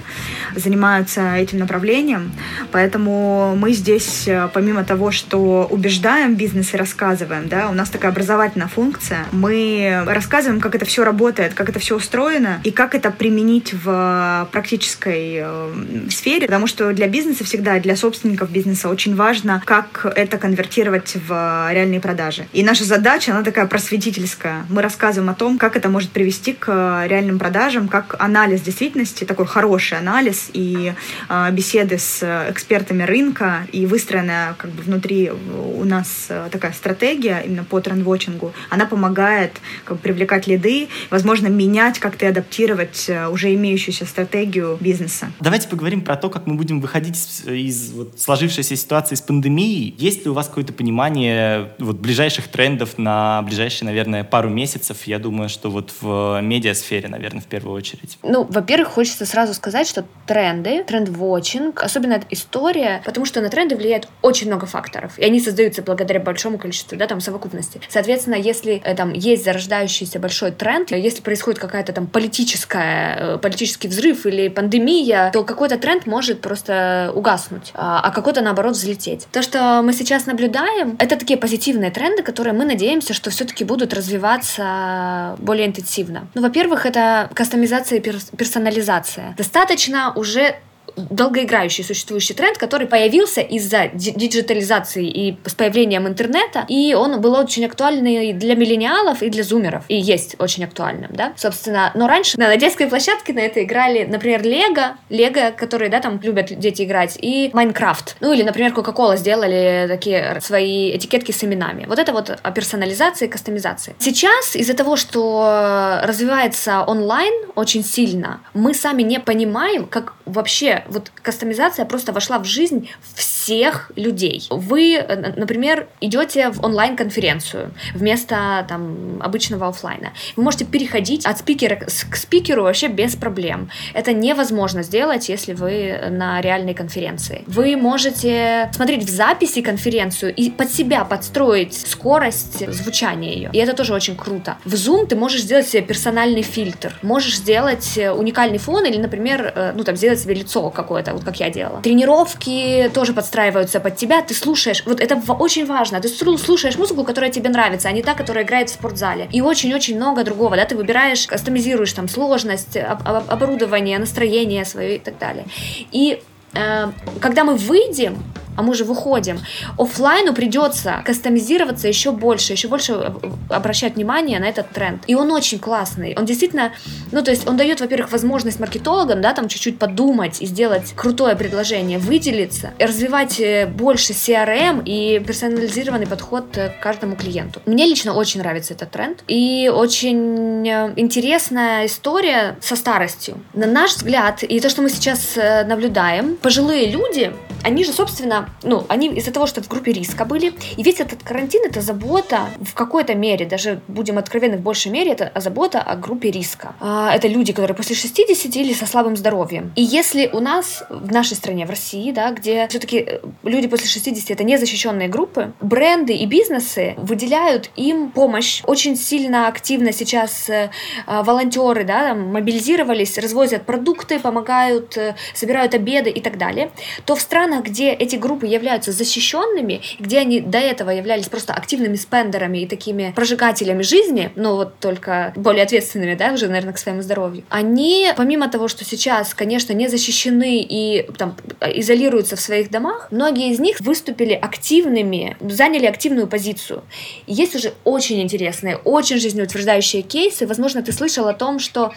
занимаются 0.55 1.35
этим 1.35 1.59
направлением. 1.59 2.31
Поэтому 2.71 3.53
мы 3.57 3.73
здесь, 3.73 4.29
э, 4.29 4.47
помимо 4.53 4.85
того, 4.85 5.11
что 5.11 5.67
убеждаем 5.69 6.35
бизнес 6.35 6.73
и 6.73 6.77
рассказываем, 6.77 7.49
да, 7.49 7.69
у 7.69 7.73
нас 7.73 7.89
такая 7.89 8.11
образовательная 8.11 8.69
функция, 8.69 9.25
мы 9.33 10.03
рассказываем, 10.07 10.61
как 10.61 10.73
это 10.75 10.85
все 10.85 11.03
работает, 11.03 11.53
как 11.53 11.67
это 11.67 11.79
все 11.79 11.97
устроено, 11.97 12.12
устроено 12.13 12.61
и 12.63 12.71
как 12.71 12.93
это 12.93 13.09
применить 13.09 13.73
в 13.73 14.47
практической 14.51 15.41
э, 15.43 16.09
сфере, 16.09 16.45
потому 16.45 16.67
что 16.67 16.93
для 16.93 17.07
бизнеса 17.07 17.43
всегда, 17.43 17.79
для 17.79 17.95
собственников 17.95 18.51
бизнеса 18.51 18.89
очень 18.89 19.15
важно, 19.15 19.61
как 19.65 20.05
это 20.15 20.37
конвертировать 20.37 21.15
в 21.27 21.69
реальные 21.71 21.99
продажи. 21.99 22.45
И 22.53 22.63
наша 22.63 22.83
задача, 22.83 23.31
она 23.31 23.41
такая 23.41 23.65
просветительская. 23.65 24.65
Мы 24.69 24.83
рассказываем 24.83 25.31
о 25.31 25.33
том, 25.33 25.57
как 25.57 25.75
это 25.75 25.89
может 25.89 26.11
привести 26.11 26.53
к 26.53 27.03
реальным 27.07 27.39
продажам, 27.39 27.87
как 27.87 28.15
анализ 28.19 28.61
действительности, 28.61 29.23
такой 29.23 29.47
хороший 29.47 29.97
анализ 29.97 30.51
и 30.53 30.93
э, 31.29 31.51
беседы 31.51 31.97
с 31.97 32.21
экспертами 32.49 33.03
рынка 33.03 33.65
и 33.71 33.87
выстроенная 33.87 34.53
как 34.57 34.69
бы 34.69 34.83
внутри 34.83 35.31
у 35.31 35.83
нас 35.83 36.27
э, 36.29 36.49
такая 36.51 36.73
стратегия 36.73 37.41
именно 37.43 37.63
по 37.63 37.79
трендвотчингу, 37.79 38.53
она 38.69 38.85
помогает 38.85 39.53
как 39.83 39.97
бы, 39.97 40.03
привлекать 40.03 40.45
лиды, 40.45 40.89
возможно, 41.09 41.47
менять 41.47 42.02
как-то 42.03 42.27
адаптировать 42.27 43.05
э, 43.07 43.29
уже 43.29 43.53
имеющуюся 43.53 44.05
стратегию 44.05 44.77
бизнеса. 44.81 45.31
Давайте 45.39 45.69
поговорим 45.69 46.01
про 46.01 46.17
то, 46.17 46.29
как 46.29 46.45
мы 46.45 46.55
будем 46.55 46.81
выходить 46.81 47.15
из 47.47 47.93
вот 47.93 48.19
сложившейся 48.19 48.75
ситуации 48.75 49.15
с 49.15 49.21
пандемией. 49.21 49.95
Есть 49.97 50.25
ли 50.25 50.29
у 50.29 50.33
вас 50.33 50.49
какое-то 50.49 50.73
понимание 50.73 51.69
вот, 51.79 51.95
ближайших 51.95 52.49
трендов 52.49 52.97
на 52.97 53.41
ближайшие, 53.43 53.85
наверное, 53.85 54.25
пару 54.25 54.49
месяцев? 54.49 55.07
Я 55.07 55.17
думаю, 55.17 55.47
что 55.47 55.69
вот 55.69 55.93
в 56.01 56.41
медиасфере, 56.41 57.07
наверное, 57.07 57.39
в 57.39 57.45
первую 57.45 57.73
очередь. 57.77 58.17
Ну, 58.21 58.43
во-первых, 58.43 58.89
хочется 58.89 59.25
сразу 59.25 59.53
сказать, 59.53 59.87
что 59.87 60.03
тренды, 60.27 60.83
тренд-вотчинг, 60.83 61.81
особенно 61.81 62.13
эта 62.13 62.25
история, 62.31 63.01
потому 63.05 63.25
что 63.25 63.39
на 63.39 63.47
тренды 63.49 63.77
влияет 63.77 64.09
очень 64.21 64.47
много 64.47 64.65
факторов, 64.65 65.17
и 65.17 65.23
они 65.23 65.39
создаются 65.39 65.81
благодаря 65.81 66.19
большому 66.19 66.57
количеству, 66.57 66.97
да, 66.97 67.07
там, 67.07 67.21
совокупности. 67.21 67.79
Соответственно, 67.87 68.35
если 68.35 68.81
э, 68.83 68.93
там 68.93 69.13
есть 69.13 69.45
зарождающийся 69.45 70.19
большой 70.19 70.51
тренд, 70.51 70.91
если 70.91 71.21
происходит 71.21 71.61
какая-то 71.61 71.92
там 71.93 72.07
политическая, 72.07 73.17
э, 73.19 73.37
политический 73.37 73.87
взрыв 73.87 74.25
или 74.25 74.49
пандемия, 74.49 75.31
то 75.31 75.43
какой-то 75.43 75.77
тренд 75.77 76.05
может 76.05 76.41
просто 76.41 77.11
угаснуть, 77.15 77.71
а, 77.73 78.01
а 78.01 78.11
какой-то 78.11 78.41
наоборот 78.41 78.73
взлететь. 78.73 79.27
То, 79.31 79.41
что 79.41 79.81
мы 79.83 79.93
сейчас 79.93 80.25
наблюдаем, 80.25 80.95
это 80.99 81.15
такие 81.15 81.37
позитивные 81.37 81.91
тренды, 81.91 82.23
которые 82.23 82.53
мы 82.53 82.65
надеемся, 82.65 83.13
что 83.13 83.29
все-таки 83.29 83.63
будут 83.63 83.93
развиваться 83.93 85.35
более 85.39 85.67
интенсивно. 85.67 86.27
Ну, 86.33 86.41
во-первых, 86.41 86.85
это 86.85 87.29
кастомизация 87.33 87.99
и 87.99 88.01
персонализация. 88.01 89.35
Достаточно 89.37 90.13
уже 90.15 90.55
долгоиграющий 90.95 91.83
существующий 91.83 92.33
тренд, 92.33 92.57
который 92.57 92.87
появился 92.87 93.41
из-за 93.41 93.87
диджитализации 93.93 95.07
и 95.07 95.37
с 95.45 95.53
появлением 95.53 96.07
интернета, 96.07 96.65
и 96.67 96.93
он 96.93 97.21
был 97.21 97.35
очень 97.35 97.65
актуальный 97.65 98.33
для 98.33 98.55
миллениалов 98.55 99.21
и 99.21 99.29
для 99.29 99.43
зумеров, 99.43 99.83
и 99.87 99.95
есть 99.95 100.35
очень 100.39 100.63
актуальным, 100.65 101.11
да, 101.13 101.33
собственно, 101.35 101.91
но 101.95 102.07
раньше 102.07 102.37
на 102.39 102.55
детской 102.57 102.87
площадке 102.87 103.33
на 103.33 103.39
это 103.39 103.63
играли, 103.63 104.05
например, 104.05 104.43
Лего, 104.43 104.97
Лего, 105.09 105.51
которые, 105.51 105.89
да, 105.89 105.99
там 105.99 106.19
любят 106.21 106.57
дети 106.57 106.83
играть, 106.83 107.17
и 107.21 107.49
Майнкрафт, 107.53 108.15
ну 108.19 108.33
или, 108.33 108.43
например, 108.43 108.73
Кока-Кола 108.73 109.17
сделали 109.17 109.85
такие 109.87 110.39
свои 110.41 110.95
этикетки 110.95 111.31
с 111.31 111.43
именами. 111.43 111.85
Вот 111.87 111.99
это 111.99 112.11
вот 112.13 112.29
о 112.41 112.51
персонализации 112.51 113.25
и 113.25 113.27
кастомизации. 113.27 113.95
Сейчас 113.99 114.55
из-за 114.55 114.73
того, 114.73 114.95
что 114.95 115.99
развивается 116.03 116.83
онлайн 116.85 117.33
очень 117.55 117.83
сильно, 117.83 118.41
мы 118.53 118.73
сами 118.73 119.03
не 119.03 119.19
понимаем, 119.19 119.85
как 119.85 120.13
вообще 120.25 120.83
вот 120.87 121.11
кастомизация 121.21 121.85
просто 121.85 122.11
вошла 122.13 122.39
в 122.39 122.45
жизнь 122.45 122.89
всех 123.15 123.32
всех 123.43 123.91
людей. 123.97 124.47
Вы, 124.49 125.05
например, 125.35 125.87
идете 125.99 126.49
в 126.49 126.63
онлайн-конференцию 126.63 127.73
вместо 127.93 128.65
там 128.69 129.21
обычного 129.21 129.67
офлайна. 129.67 130.13
Вы 130.37 130.43
можете 130.43 130.63
переходить 130.63 131.25
от 131.25 131.39
спикера 131.39 131.75
к 131.75 132.15
спикеру 132.15 132.63
вообще 132.63 132.87
без 132.87 133.15
проблем. 133.15 133.69
Это 133.93 134.13
невозможно 134.13 134.81
сделать, 134.81 135.27
если 135.27 135.53
вы 135.53 135.99
на 136.09 136.39
реальной 136.39 136.73
конференции. 136.73 137.43
Вы 137.47 137.75
можете 137.75 138.71
смотреть 138.73 139.03
в 139.03 139.09
записи 139.09 139.61
конференцию 139.61 140.33
и 140.33 140.49
под 140.49 140.71
себя 140.71 141.03
подстроить 141.03 141.73
скорость 141.73 142.65
звучания 142.71 143.33
ее. 143.33 143.49
И 143.51 143.57
это 143.57 143.73
тоже 143.73 143.93
очень 143.93 144.15
круто. 144.15 144.57
В 144.63 144.73
Zoom 144.73 145.05
ты 145.07 145.17
можешь 145.17 145.41
сделать 145.41 145.67
себе 145.67 145.81
персональный 145.81 146.43
фильтр. 146.43 146.97
Можешь 147.01 147.37
сделать 147.37 147.97
уникальный 147.97 148.57
фон 148.57 148.85
или, 148.85 148.97
например, 148.97 149.51
э, 149.53 149.73
ну 149.75 149.83
там 149.83 149.97
сделать 149.97 150.19
себе 150.19 150.35
лицо 150.35 150.69
какое-то, 150.69 151.13
вот 151.13 151.25
как 151.25 151.41
я 151.41 151.49
делала. 151.49 151.81
Тренировки 151.81 152.89
тоже 152.93 153.11
подстраиваются 153.11 153.32
под 153.79 153.95
тебя. 153.95 154.21
Ты 154.21 154.33
слушаешь, 154.33 154.83
вот 154.85 154.99
это 154.99 155.21
очень 155.33 155.65
важно. 155.65 155.99
Ты 155.99 156.07
слушаешь 156.09 156.77
музыку, 156.77 157.03
которая 157.03 157.31
тебе 157.31 157.49
нравится, 157.49 157.89
а 157.89 157.91
не 157.91 158.01
та, 158.01 158.13
которая 158.13 158.43
играет 158.43 158.69
в 158.69 158.73
спортзале. 158.73 159.27
И 159.31 159.41
очень-очень 159.41 159.95
много 159.95 160.23
другого, 160.23 160.55
да, 160.55 160.65
ты 160.65 160.75
выбираешь, 160.75 161.27
кастомизируешь 161.27 161.93
там 161.93 162.07
сложность, 162.07 162.77
об, 162.77 163.07
оборудование, 163.07 163.99
настроение 163.99 164.65
свое 164.65 164.95
и 164.95 164.99
так 164.99 165.17
далее. 165.17 165.45
И 165.91 166.21
э, 166.53 166.91
когда 167.19 167.43
мы 167.43 167.55
выйдем 167.55 168.17
а 168.55 168.61
мы 168.61 168.73
же 168.73 168.83
выходим. 168.83 169.39
Оффлайну 169.77 170.33
придется 170.33 171.01
кастомизироваться 171.05 171.87
еще 171.87 172.11
больше, 172.11 172.53
еще 172.53 172.67
больше 172.67 173.13
обращать 173.49 173.95
внимание 173.95 174.39
на 174.39 174.45
этот 174.45 174.69
тренд. 174.69 175.03
И 175.07 175.15
он 175.15 175.31
очень 175.31 175.59
классный. 175.59 176.15
Он 176.17 176.25
действительно, 176.25 176.73
ну, 177.11 177.21
то 177.23 177.31
есть 177.31 177.47
он 177.47 177.57
дает, 177.57 177.81
во-первых, 177.81 178.11
возможность 178.11 178.59
маркетологам, 178.59 179.21
да, 179.21 179.33
там 179.33 179.47
чуть-чуть 179.47 179.79
подумать 179.79 180.41
и 180.41 180.45
сделать 180.45 180.93
крутое 180.95 181.35
предложение, 181.35 181.99
выделиться, 181.99 182.73
развивать 182.79 183.39
э, 183.39 183.65
больше 183.67 184.13
CRM 184.13 184.83
и 184.85 185.19
персонализированный 185.19 186.07
подход 186.07 186.45
к 186.53 186.73
каждому 186.81 187.15
клиенту. 187.15 187.61
Мне 187.65 187.85
лично 187.85 188.13
очень 188.13 188.41
нравится 188.41 188.73
этот 188.73 188.91
тренд. 188.91 189.23
И 189.27 189.71
очень 189.73 190.67
э, 190.67 190.93
интересная 190.95 191.85
история 191.85 192.57
со 192.61 192.75
старостью. 192.75 193.37
На 193.53 193.67
наш 193.67 193.95
взгляд, 193.95 194.43
и 194.43 194.59
то, 194.59 194.69
что 194.69 194.81
мы 194.81 194.89
сейчас 194.89 195.37
э, 195.37 195.65
наблюдаем, 195.65 196.35
пожилые 196.37 196.89
люди, 196.89 197.33
они 197.63 197.83
же, 197.83 197.93
собственно, 197.93 198.49
ну, 198.63 198.85
они 198.89 199.07
из-за 199.07 199.31
того, 199.31 199.47
что 199.47 199.61
в 199.61 199.67
группе 199.67 199.91
риска 199.91 200.25
были, 200.25 200.53
и 200.77 200.83
весь 200.83 200.99
этот 200.99 201.23
карантин— 201.23 201.61
это 201.65 201.81
забота 201.81 202.49
в 202.61 202.73
какой-то 202.73 203.15
мере, 203.15 203.45
даже 203.45 203.81
будем 203.87 204.17
откровенны, 204.17 204.57
в 204.57 204.61
большей 204.61 204.91
мере, 204.91 205.11
это 205.11 205.31
забота 205.35 205.81
о 205.81 205.95
группе 205.95 206.31
риска. 206.31 206.75
А, 206.79 207.13
это 207.13 207.27
люди, 207.27 207.53
которые 207.53 207.75
после 207.75 207.95
60 207.95 208.55
или 208.55 208.73
со 208.73 208.85
слабым 208.85 209.15
здоровьем. 209.15 209.71
И 209.75 209.81
если 209.83 210.29
у 210.33 210.39
нас 210.39 210.83
в 210.89 211.11
нашей 211.11 211.35
стране, 211.35 211.65
в 211.65 211.69
России, 211.69 212.11
да, 212.11 212.31
где 212.31 212.67
все-таки 212.67 212.97
э, 212.97 213.19
люди 213.43 213.67
после 213.67 213.87
60— 213.87 214.29
это 214.31 214.43
незащищенные 214.43 215.07
группы, 215.07 215.53
бренды 215.61 216.13
и 216.13 216.25
бизнесы 216.25 216.95
выделяют 216.97 217.69
им 217.75 218.11
помощь. 218.11 218.61
Очень 218.65 218.95
сильно 218.95 219.47
активно 219.47 219.93
сейчас 219.93 220.49
э, 220.49 220.69
а, 221.05 221.23
волонтеры, 221.23 221.83
да, 221.83 222.13
мобилизировались, 222.13 223.17
развозят 223.17 223.65
продукты, 223.65 224.19
помогают, 224.19 224.97
э, 224.97 225.15
собирают 225.33 225.73
обеды 225.73 226.09
и 226.09 226.19
так 226.19 226.37
далее, 226.37 226.71
то 227.05 227.15
в 227.15 227.21
странах 227.21 227.52
странах, 227.53 227.65
где 227.65 227.91
эти 227.91 228.15
группы 228.15 228.47
являются 228.47 228.91
защищенными, 228.91 229.81
где 229.99 230.19
они 230.19 230.41
до 230.41 230.57
этого 230.57 230.89
являлись 230.89 231.27
просто 231.27 231.53
активными 231.53 231.95
спендерами 231.95 232.59
и 232.59 232.67
такими 232.67 233.13
прожигателями 233.15 233.83
жизни, 233.83 234.31
но 234.35 234.55
вот 234.55 234.79
только 234.79 235.33
более 235.35 235.63
ответственными, 235.63 236.15
да, 236.15 236.33
уже, 236.33 236.47
наверное, 236.47 236.73
к 236.73 236.77
своему 236.77 237.01
здоровью, 237.01 237.43
они, 237.49 238.11
помимо 238.17 238.49
того, 238.49 238.67
что 238.67 238.85
сейчас, 238.85 239.33
конечно, 239.33 239.73
не 239.73 239.87
защищены 239.87 240.61
и 240.61 241.05
там 241.17 241.35
изолируются 241.61 242.35
в 242.35 242.39
своих 242.39 242.69
домах, 242.69 243.07
многие 243.11 243.51
из 243.51 243.59
них 243.59 243.79
выступили 243.81 244.33
активными, 244.33 245.37
заняли 245.41 245.85
активную 245.85 246.27
позицию. 246.27 246.83
Есть 247.27 247.55
уже 247.55 247.73
очень 247.83 248.21
интересные, 248.21 248.77
очень 248.77 249.19
жизнеутверждающие 249.19 250.01
кейсы. 250.01 250.47
Возможно, 250.47 250.81
ты 250.81 250.91
слышал 250.91 251.27
о 251.27 251.33
том, 251.33 251.59
что 251.59 251.91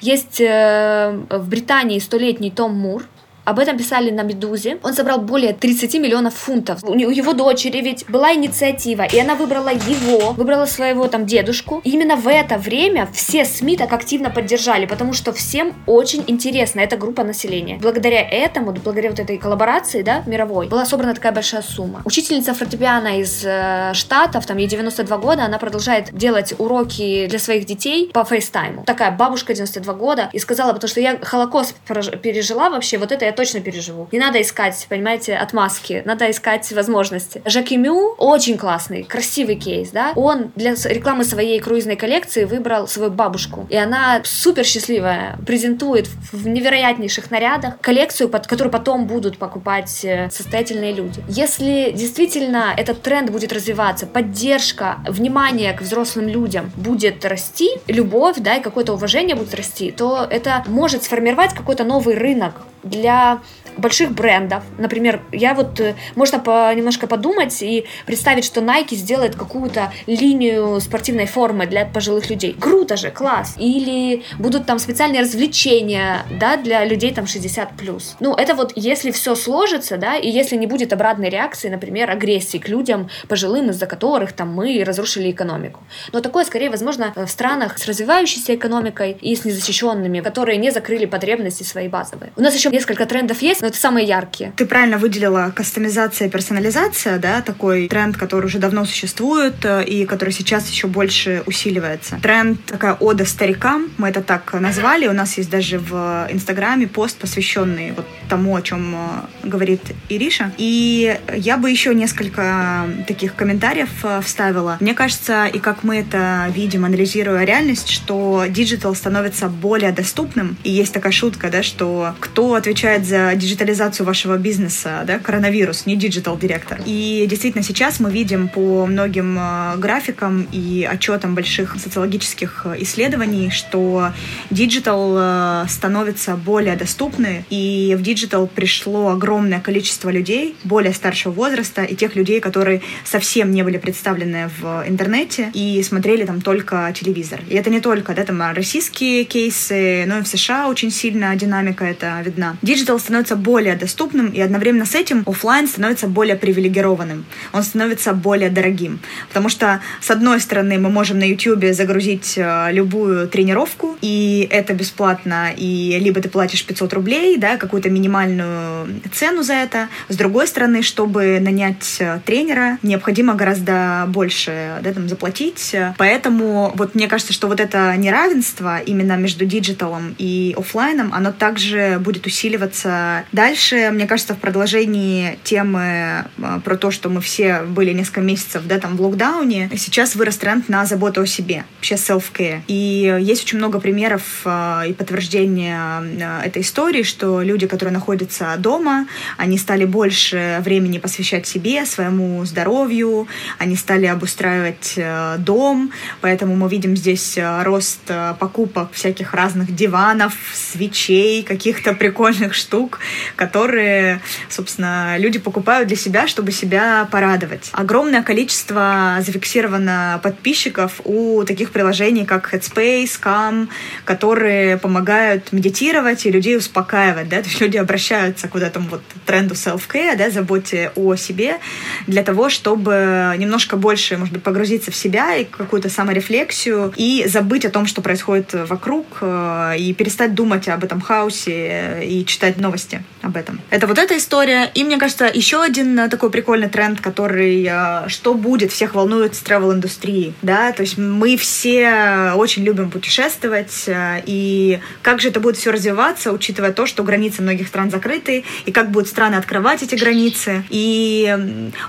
есть 0.00 0.40
э, 0.40 1.20
в 1.30 1.48
Британии 1.48 1.98
столетний 1.98 2.50
Том 2.50 2.74
Мур, 2.74 3.06
об 3.44 3.58
этом 3.58 3.76
писали 3.76 4.10
на 4.10 4.22
«Медузе». 4.22 4.78
Он 4.82 4.94
собрал 4.94 5.18
более 5.18 5.52
30 5.52 5.94
миллионов 5.94 6.34
фунтов. 6.34 6.82
У 6.82 6.94
его 6.94 7.32
дочери 7.32 7.80
ведь 7.80 8.06
была 8.08 8.34
инициатива, 8.34 9.02
и 9.02 9.18
она 9.18 9.34
выбрала 9.34 9.70
его, 9.72 10.32
выбрала 10.32 10.66
своего 10.66 11.06
там 11.08 11.26
дедушку. 11.26 11.80
И 11.84 11.90
именно 11.90 12.16
в 12.16 12.28
это 12.28 12.56
время 12.56 13.08
все 13.12 13.44
СМИ 13.44 13.76
так 13.76 13.92
активно 13.92 14.30
поддержали, 14.30 14.86
потому 14.86 15.12
что 15.12 15.32
всем 15.32 15.74
очень 15.86 16.24
интересна 16.26 16.80
эта 16.80 16.96
группа 16.96 17.24
населения. 17.24 17.78
Благодаря 17.80 18.20
этому, 18.20 18.72
благодаря 18.72 19.10
вот 19.10 19.20
этой 19.20 19.38
коллаборации, 19.38 20.02
да, 20.02 20.22
мировой, 20.26 20.68
была 20.68 20.84
собрана 20.86 21.14
такая 21.14 21.32
большая 21.32 21.62
сумма. 21.62 22.02
Учительница 22.04 22.54
фортепиано 22.54 23.20
из 23.20 23.44
э, 23.44 23.92
Штатов, 23.94 24.46
там 24.46 24.56
ей 24.56 24.68
92 24.68 25.16
года, 25.18 25.44
она 25.44 25.58
продолжает 25.58 26.16
делать 26.16 26.54
уроки 26.58 27.26
для 27.28 27.38
своих 27.38 27.66
детей 27.66 28.10
по 28.12 28.24
фейстайму. 28.24 28.84
Такая 28.84 29.10
бабушка 29.10 29.54
92 29.54 29.94
года, 29.94 30.30
и 30.32 30.38
сказала, 30.38 30.72
потому 30.72 30.88
что 30.88 31.00
я 31.00 31.18
Холокост 31.20 31.74
пережила 32.22 32.70
вообще, 32.70 32.98
вот 32.98 33.12
это 33.12 33.33
точно 33.34 33.60
переживу. 33.60 34.08
Не 34.12 34.18
надо 34.18 34.40
искать, 34.40 34.86
понимаете, 34.88 35.34
отмазки, 35.34 36.02
надо 36.04 36.30
искать 36.30 36.70
возможности. 36.72 37.42
Жаки 37.44 37.76
Мю 37.76 38.14
очень 38.18 38.56
классный, 38.56 39.04
красивый 39.04 39.56
кейс, 39.56 39.90
да. 39.90 40.12
Он 40.16 40.52
для 40.56 40.74
рекламы 40.74 41.24
своей 41.24 41.60
круизной 41.60 41.96
коллекции 41.96 42.44
выбрал 42.44 42.88
свою 42.88 43.10
бабушку, 43.10 43.66
и 43.70 43.76
она 43.76 44.20
супер 44.24 44.64
счастливая, 44.64 45.38
презентует 45.46 46.08
в 46.32 46.46
невероятнейших 46.46 47.30
нарядах 47.30 47.78
коллекцию, 47.80 48.28
под 48.28 48.46
которую 48.46 48.72
потом 48.72 49.06
будут 49.06 49.38
покупать 49.38 50.04
э, 50.04 50.28
состоятельные 50.30 50.92
люди. 50.92 51.22
Если 51.28 51.92
действительно 51.94 52.74
этот 52.76 53.02
тренд 53.02 53.30
будет 53.30 53.52
развиваться, 53.52 54.06
поддержка, 54.06 54.98
внимание 55.06 55.72
к 55.72 55.82
взрослым 55.82 56.28
людям 56.28 56.70
будет 56.76 57.24
расти, 57.24 57.70
любовь, 57.86 58.36
да, 58.38 58.56
и 58.56 58.62
какое-то 58.62 58.94
уважение 58.94 59.36
будет 59.36 59.54
расти, 59.54 59.90
то 59.90 60.26
это 60.30 60.64
может 60.66 61.04
сформировать 61.04 61.54
какой-то 61.54 61.84
новый 61.84 62.14
рынок 62.14 62.62
для 62.84 63.40
больших 63.76 64.12
брендов. 64.12 64.62
Например, 64.78 65.20
я 65.32 65.54
вот 65.54 65.80
э, 65.80 65.94
можно 66.14 66.38
по, 66.38 66.72
немножко 66.74 67.06
подумать 67.06 67.62
и 67.62 67.86
представить, 68.06 68.44
что 68.44 68.60
Nike 68.60 68.94
сделает 68.94 69.34
какую-то 69.34 69.92
линию 70.06 70.80
спортивной 70.80 71.26
формы 71.26 71.66
для 71.66 71.86
пожилых 71.86 72.30
людей. 72.30 72.56
Круто 72.58 72.96
же, 72.96 73.10
класс. 73.10 73.54
Или 73.58 74.24
будут 74.38 74.66
там 74.66 74.78
специальные 74.78 75.22
развлечения, 75.22 76.24
да, 76.38 76.56
для 76.56 76.84
людей 76.84 77.12
там 77.12 77.26
60 77.26 77.76
плюс. 77.76 78.16
Ну, 78.20 78.34
это 78.34 78.54
вот 78.54 78.72
если 78.74 79.10
все 79.10 79.34
сложится, 79.34 79.96
да, 79.96 80.16
и 80.16 80.28
если 80.30 80.56
не 80.56 80.66
будет 80.66 80.92
обратной 80.92 81.28
реакции, 81.28 81.68
например, 81.68 82.10
агрессии 82.10 82.58
к 82.58 82.68
людям 82.68 83.08
пожилым, 83.28 83.70
из-за 83.70 83.86
которых 83.86 84.32
там 84.32 84.52
мы 84.52 84.82
разрушили 84.84 85.30
экономику. 85.30 85.80
Но 86.12 86.20
такое 86.20 86.44
скорее 86.44 86.70
возможно 86.70 87.12
в 87.14 87.26
странах 87.28 87.78
с 87.78 87.86
развивающейся 87.86 88.54
экономикой 88.54 89.16
и 89.20 89.34
с 89.34 89.44
незащищенными, 89.44 90.20
которые 90.20 90.58
не 90.58 90.70
закрыли 90.70 91.06
потребности 91.06 91.62
свои 91.62 91.88
базовые. 91.88 92.32
У 92.36 92.42
нас 92.42 92.54
еще 92.54 92.70
несколько 92.70 93.06
трендов 93.06 93.42
есть, 93.42 93.62
но 93.64 93.68
это 93.68 93.78
самые 93.78 94.06
яркие. 94.06 94.52
Ты 94.56 94.66
правильно 94.66 94.98
выделила 94.98 95.50
кастомизация 95.56 96.28
персонализация, 96.28 97.18
да, 97.18 97.40
такой 97.40 97.88
тренд, 97.88 98.14
который 98.14 98.44
уже 98.44 98.58
давно 98.58 98.84
существует 98.84 99.54
э, 99.64 99.82
и 99.84 100.04
который 100.04 100.32
сейчас 100.32 100.68
еще 100.68 100.86
больше 100.86 101.42
усиливается. 101.46 102.18
Тренд 102.20 102.62
такая 102.66 102.92
ода 102.92 103.24
старикам, 103.24 103.88
мы 103.96 104.10
это 104.10 104.20
так 104.20 104.52
назвали, 104.52 105.06
у 105.06 105.14
нас 105.14 105.38
есть 105.38 105.48
даже 105.48 105.78
в 105.78 106.28
Инстаграме 106.30 106.86
пост, 106.86 107.16
посвященный 107.16 107.92
вот 107.92 108.04
тому, 108.28 108.54
о 108.54 108.60
чем 108.60 108.94
э, 108.94 109.48
говорит 109.48 109.80
Ириша. 110.10 110.52
И 110.58 111.18
я 111.34 111.56
бы 111.56 111.70
еще 111.70 111.94
несколько 111.94 112.86
таких 113.08 113.34
комментариев 113.34 113.88
э, 114.02 114.20
вставила. 114.22 114.76
Мне 114.80 114.92
кажется, 114.92 115.46
и 115.46 115.58
как 115.58 115.84
мы 115.84 116.00
это 116.00 116.52
видим, 116.54 116.84
анализируя 116.84 117.44
реальность, 117.44 117.88
что 117.88 118.44
диджитал 118.46 118.94
становится 118.94 119.48
более 119.48 119.92
доступным. 119.92 120.58
И 120.64 120.70
есть 120.70 120.92
такая 120.92 121.12
шутка, 121.12 121.48
да, 121.48 121.62
что 121.62 122.14
кто 122.20 122.52
отвечает 122.56 123.06
за 123.06 123.34
диджитализацию 123.54 124.04
вашего 124.04 124.36
бизнеса, 124.36 125.04
да, 125.06 125.18
коронавирус, 125.18 125.86
не 125.86 125.96
диджитал 125.96 126.36
директор. 126.36 126.80
И 126.84 127.24
действительно 127.28 127.62
сейчас 127.62 128.00
мы 128.00 128.10
видим 128.10 128.48
по 128.48 128.84
многим 128.86 129.38
э, 129.38 129.76
графикам 129.76 130.48
и 130.50 130.88
отчетам 130.90 131.34
больших 131.34 131.76
социологических 131.78 132.66
исследований, 132.78 133.50
что 133.50 134.10
диджитал 134.50 135.14
э, 135.16 135.66
становится 135.68 136.36
более 136.36 136.76
доступным, 136.76 137.44
и 137.48 137.94
в 137.96 138.02
диджитал 138.02 138.48
пришло 138.48 139.10
огромное 139.10 139.60
количество 139.60 140.10
людей 140.10 140.56
более 140.64 140.92
старшего 140.92 141.32
возраста 141.32 141.84
и 141.84 141.94
тех 141.94 142.16
людей, 142.16 142.40
которые 142.40 142.80
совсем 143.04 143.52
не 143.52 143.62
были 143.62 143.78
представлены 143.78 144.50
в 144.58 144.84
интернете 144.88 145.50
и 145.54 145.80
смотрели 145.82 146.24
там 146.24 146.40
только 146.40 146.92
телевизор. 146.92 147.40
И 147.48 147.54
это 147.54 147.70
не 147.70 147.80
только 147.80 148.14
да, 148.14 148.24
там, 148.24 148.42
российские 148.52 149.24
кейсы, 149.24 150.04
но 150.06 150.18
и 150.18 150.22
в 150.22 150.26
США 150.26 150.68
очень 150.68 150.90
сильно 150.90 151.36
динамика 151.36 151.84
это 151.84 152.20
видна. 152.24 152.56
диджитал 152.62 152.98
становится 152.98 153.36
более 153.44 153.76
доступным, 153.76 154.28
и 154.28 154.40
одновременно 154.40 154.86
с 154.86 154.94
этим 154.94 155.22
офлайн 155.26 155.68
становится 155.68 156.08
более 156.08 156.36
привилегированным. 156.36 157.24
Он 157.52 157.62
становится 157.62 158.12
более 158.14 158.50
дорогим. 158.50 158.98
Потому 159.28 159.48
что, 159.48 159.80
с 160.00 160.10
одной 160.10 160.40
стороны, 160.40 160.78
мы 160.78 160.88
можем 160.90 161.18
на 161.18 161.24
YouTube 161.24 161.64
загрузить 161.72 162.34
э, 162.36 162.72
любую 162.72 163.28
тренировку, 163.28 163.96
и 164.00 164.48
это 164.50 164.72
бесплатно, 164.72 165.50
и 165.56 165.98
либо 166.00 166.20
ты 166.20 166.28
платишь 166.28 166.64
500 166.64 166.92
рублей, 166.94 167.36
да, 167.36 167.56
какую-то 167.56 167.90
минимальную 167.90 168.88
цену 169.12 169.42
за 169.42 169.54
это. 169.54 169.88
С 170.08 170.16
другой 170.16 170.46
стороны, 170.46 170.82
чтобы 170.82 171.38
нанять 171.40 171.96
э, 172.00 172.20
тренера, 172.24 172.78
необходимо 172.82 173.34
гораздо 173.34 174.06
больше 174.08 174.78
да, 174.82 174.92
там, 174.92 175.08
заплатить. 175.08 175.76
Поэтому 175.98 176.72
вот 176.76 176.94
мне 176.94 177.08
кажется, 177.08 177.32
что 177.32 177.48
вот 177.48 177.60
это 177.60 177.94
неравенство 177.96 178.78
именно 178.78 179.16
между 179.16 179.44
диджиталом 179.44 180.14
и 180.18 180.54
офлайном, 180.56 181.12
оно 181.12 181.30
также 181.32 181.98
будет 181.98 182.26
усиливаться 182.26 183.24
дальше. 183.34 183.90
Мне 183.92 184.06
кажется, 184.06 184.34
в 184.34 184.38
продолжении 184.38 185.38
темы 185.44 186.24
э, 186.38 186.60
про 186.64 186.76
то, 186.76 186.90
что 186.90 187.08
мы 187.08 187.20
все 187.20 187.62
были 187.62 187.92
несколько 187.92 188.20
месяцев 188.20 188.62
да, 188.66 188.78
там, 188.78 188.96
в 188.96 189.02
локдауне, 189.02 189.70
сейчас 189.76 190.14
вырос 190.14 190.36
тренд 190.36 190.68
на 190.68 190.86
заботу 190.86 191.22
о 191.22 191.26
себе, 191.26 191.64
вообще 191.76 191.96
self-care. 191.96 192.60
И 192.68 193.18
есть 193.20 193.44
очень 193.44 193.58
много 193.58 193.80
примеров 193.80 194.22
э, 194.44 194.88
и 194.88 194.92
подтверждения 194.92 196.02
этой 196.44 196.62
истории, 196.62 197.02
что 197.02 197.42
люди, 197.42 197.66
которые 197.66 197.92
находятся 197.92 198.54
дома, 198.58 199.06
они 199.36 199.58
стали 199.58 199.84
больше 199.84 200.60
времени 200.60 200.98
посвящать 200.98 201.46
себе, 201.46 201.84
своему 201.86 202.44
здоровью, 202.44 203.26
они 203.58 203.76
стали 203.76 204.06
обустраивать 204.06 204.94
э, 204.96 205.36
дом, 205.38 205.90
поэтому 206.20 206.56
мы 206.56 206.68
видим 206.68 206.96
здесь 206.96 207.36
э, 207.36 207.62
рост 207.62 208.00
э, 208.08 208.34
покупок 208.38 208.92
всяких 208.92 209.34
разных 209.34 209.74
диванов, 209.74 210.34
свечей, 210.54 211.42
каких-то 211.42 211.94
прикольных 211.94 212.54
штук, 212.54 213.00
которые, 213.36 214.20
собственно, 214.48 215.16
люди 215.18 215.38
покупают 215.38 215.88
для 215.88 215.96
себя, 215.96 216.26
чтобы 216.26 216.52
себя 216.52 217.08
порадовать. 217.10 217.70
Огромное 217.72 218.22
количество 218.22 219.18
зафиксировано 219.20 220.20
подписчиков 220.22 221.00
у 221.04 221.44
таких 221.44 221.70
приложений, 221.70 222.26
как 222.26 222.52
Headspace, 222.52 223.20
Calm, 223.22 223.68
которые 224.04 224.78
помогают 224.78 225.52
медитировать 225.52 226.26
и 226.26 226.30
людей 226.30 226.56
успокаивать, 226.56 227.28
да, 227.28 227.42
то 227.42 227.48
есть 227.48 227.60
люди 227.60 227.76
обращаются 227.76 228.48
к 228.48 228.54
вот 228.54 228.62
этому 228.62 228.88
вот 228.88 229.02
тренду 229.26 229.54
self-care, 229.54 230.16
да, 230.16 230.30
заботе 230.30 230.92
о 230.94 231.16
себе, 231.16 231.58
для 232.06 232.22
того, 232.22 232.48
чтобы 232.48 233.34
немножко 233.38 233.76
больше, 233.76 234.16
может 234.16 234.34
быть, 234.34 234.42
погрузиться 234.42 234.90
в 234.90 234.96
себя 234.96 235.36
и 235.36 235.44
какую-то 235.44 235.88
саморефлексию, 235.88 236.92
и 236.96 237.24
забыть 237.26 237.64
о 237.64 237.70
том, 237.70 237.86
что 237.86 238.02
происходит 238.02 238.52
вокруг, 238.52 239.18
э, 239.20 239.74
и 239.78 239.94
перестать 239.94 240.34
думать 240.34 240.68
об 240.68 240.84
этом 240.84 241.00
хаосе 241.00 242.00
и 242.04 242.24
читать 242.24 242.58
новости 242.58 243.02
об 243.22 243.36
этом. 243.36 243.60
Это 243.70 243.86
вот 243.86 243.98
эта 243.98 244.16
история. 244.16 244.70
И, 244.74 244.84
мне 244.84 244.98
кажется, 244.98 245.30
еще 245.32 245.62
один 245.62 246.08
такой 246.10 246.30
прикольный 246.30 246.68
тренд, 246.68 247.00
который 247.00 247.66
э, 247.68 248.08
что 248.08 248.34
будет, 248.34 248.72
всех 248.72 248.94
волнует 248.94 249.34
с 249.34 249.42
travel-индустрии, 249.42 250.34
да, 250.42 250.72
то 250.72 250.82
есть 250.82 250.98
мы 250.98 251.36
все 251.36 252.32
очень 252.34 252.64
любим 252.64 252.90
путешествовать, 252.90 253.84
э, 253.86 254.22
и 254.26 254.80
как 255.02 255.20
же 255.20 255.28
это 255.28 255.40
будет 255.40 255.56
все 255.56 255.70
развиваться, 255.70 256.32
учитывая 256.32 256.72
то, 256.72 256.86
что 256.86 257.02
границы 257.02 257.42
многих 257.42 257.68
стран 257.68 257.90
закрыты, 257.90 258.44
и 258.66 258.72
как 258.72 258.90
будут 258.90 259.08
страны 259.08 259.36
открывать 259.36 259.82
эти 259.82 259.94
границы. 259.94 260.64
И 260.70 261.36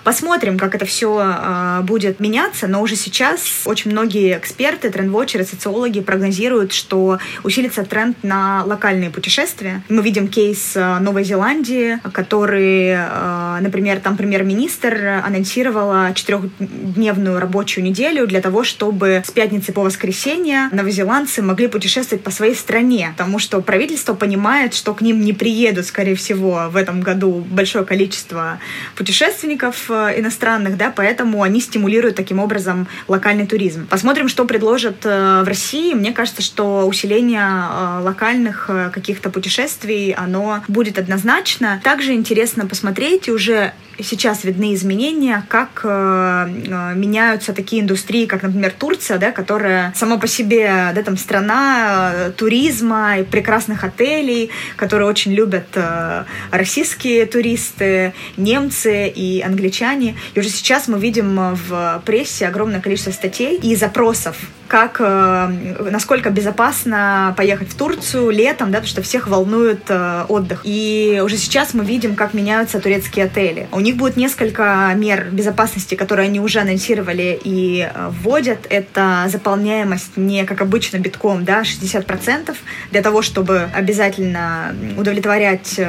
посмотрим, 0.04 0.58
как 0.58 0.76
это 0.76 0.86
все 0.86 1.22
э, 1.22 1.82
будет 1.84 2.20
меняться, 2.20 2.68
но 2.68 2.82
уже 2.82 2.96
сейчас 2.96 3.64
очень 3.66 3.92
многие 3.92 4.38
эксперты, 4.38 4.90
трендвотчеры, 4.90 5.46
социологи 5.46 6.00
прогнозируют, 6.00 6.74
что 6.74 7.20
усилится 7.44 7.84
тренд 7.84 8.24
на 8.24 8.64
локальные 8.66 9.10
путешествия. 9.10 9.84
Мы 9.90 10.02
видим 10.02 10.28
кейс 10.28 10.74
э, 10.76 11.00
Новой 11.06 11.24
Зеландии, 11.24 12.00
который, 12.12 12.90
э, 12.90 13.58
например, 13.62 14.00
там 14.00 14.18
премьер-министр 14.18 15.22
анонсировала 15.24 16.12
четырехдневную 16.16 17.40
рабочую 17.40 17.84
неделю 17.84 18.26
для 18.26 18.42
того, 18.42 18.64
чтобы 18.64 19.22
с 19.26 19.30
пятницы 19.32 19.72
по 19.72 19.82
воскресенье 19.82 20.70
новозеландцы 20.72 21.44
могли 21.44 21.68
путешествовать 21.68 22.24
по 22.24 22.32
своей 22.32 22.56
стране, 22.56 23.14
потому 23.16 23.38
что 23.40 23.62
правительство 23.62 24.16
понимает, 24.16 24.74
что 24.74 24.94
к 24.96 25.02
ним 25.02 25.22
не 25.22 25.34
приедут, 25.34 25.86
скорее 25.86 26.16
всего, 26.16 26.68
в 26.70 26.76
этом 26.76 27.02
году 27.02 27.46
большое 27.50 27.86
количество 27.86 28.60
путешественников 28.96 29.90
э, 29.90 30.20
иностранных, 30.20 30.76
да, 30.76 30.92
поэтому 30.94 31.44
они 31.44 31.62
стимулируют 31.62 32.16
таким 32.16 32.40
образом 32.40 32.88
локальный 33.08 33.46
туризм. 33.46 33.86
Посмотрим, 33.88 34.28
что 34.28 34.46
предложат 34.46 35.06
э, 35.06 35.44
в 35.44 35.48
России. 35.48 35.94
Мне 35.94 36.12
кажется, 36.12 36.42
что 36.42 36.88
усиление 36.88 38.02
локальных 38.02 38.70
каких-то 38.92 39.30
путешествий, 39.30 40.12
оно 40.12 40.64
будет 40.68 40.95
однозначно. 40.98 41.82
Также 41.84 42.14
интересно 42.14 42.66
посмотреть, 42.66 43.28
и 43.28 43.32
уже 43.32 43.74
сейчас 44.00 44.44
видны 44.44 44.74
изменения, 44.74 45.46
как 45.50 45.82
э, 45.84 46.48
меняются 46.96 47.54
такие 47.54 47.82
индустрии, 47.82 48.26
как, 48.26 48.44
например, 48.44 48.74
Турция, 48.78 49.18
да, 49.18 49.32
которая 49.32 49.94
сама 49.96 50.18
по 50.18 50.28
себе, 50.28 50.92
да, 50.94 51.02
там 51.04 51.18
страна 51.18 52.12
э, 52.14 52.32
туризма 52.32 53.20
и 53.20 53.24
прекрасных 53.24 53.84
отелей, 53.84 54.50
которые 54.76 55.08
очень 55.08 55.34
любят 55.34 55.68
э, 55.76 56.24
российские 56.52 57.26
туристы, 57.26 58.14
немцы 58.38 59.08
и 59.08 59.42
англичане. 59.42 60.16
И 60.34 60.40
уже 60.40 60.50
сейчас 60.50 60.88
мы 60.88 61.00
видим 61.00 61.56
в 61.56 62.02
прессе 62.06 62.48
огромное 62.48 62.82
количество 62.82 63.12
статей 63.12 63.58
и 63.58 63.76
запросов 63.76 64.38
как, 64.68 64.98
э, 65.00 65.90
насколько 65.92 66.30
безопасно 66.30 67.34
поехать 67.38 67.70
в 67.70 67.78
Турцию 67.78 68.32
летом, 68.32 68.72
да, 68.72 68.80
потому 68.80 68.88
что 68.88 69.02
всех 69.02 69.28
волнует 69.28 69.84
э, 69.90 70.26
отдых. 70.28 70.62
И 70.64 71.22
уже 71.24 71.38
сейчас 71.38 71.74
мы 71.74 71.86
видим, 71.86 72.16
как 72.16 72.34
меняются 72.34 72.80
турецкие 72.80 73.26
отели. 73.26 73.68
У 73.72 73.80
них 73.86 73.98
будет 73.98 74.18
несколько 74.18 74.92
мер 74.96 75.30
безопасности, 75.32 75.96
которые 75.96 76.26
они 76.26 76.40
уже 76.40 76.60
анонсировали 76.60 77.40
и 77.44 77.90
э, 77.90 78.10
вводят. 78.22 78.68
Это 78.70 79.26
заполняемость 79.30 80.18
не 80.18 80.44
как 80.46 80.62
обычно 80.62 80.98
битком, 80.98 81.46
да, 81.46 81.62
60% 81.62 82.56
для 82.92 83.02
того, 83.02 83.22
чтобы 83.22 83.70
обязательно 83.74 84.76
удовлетворять 84.98 85.80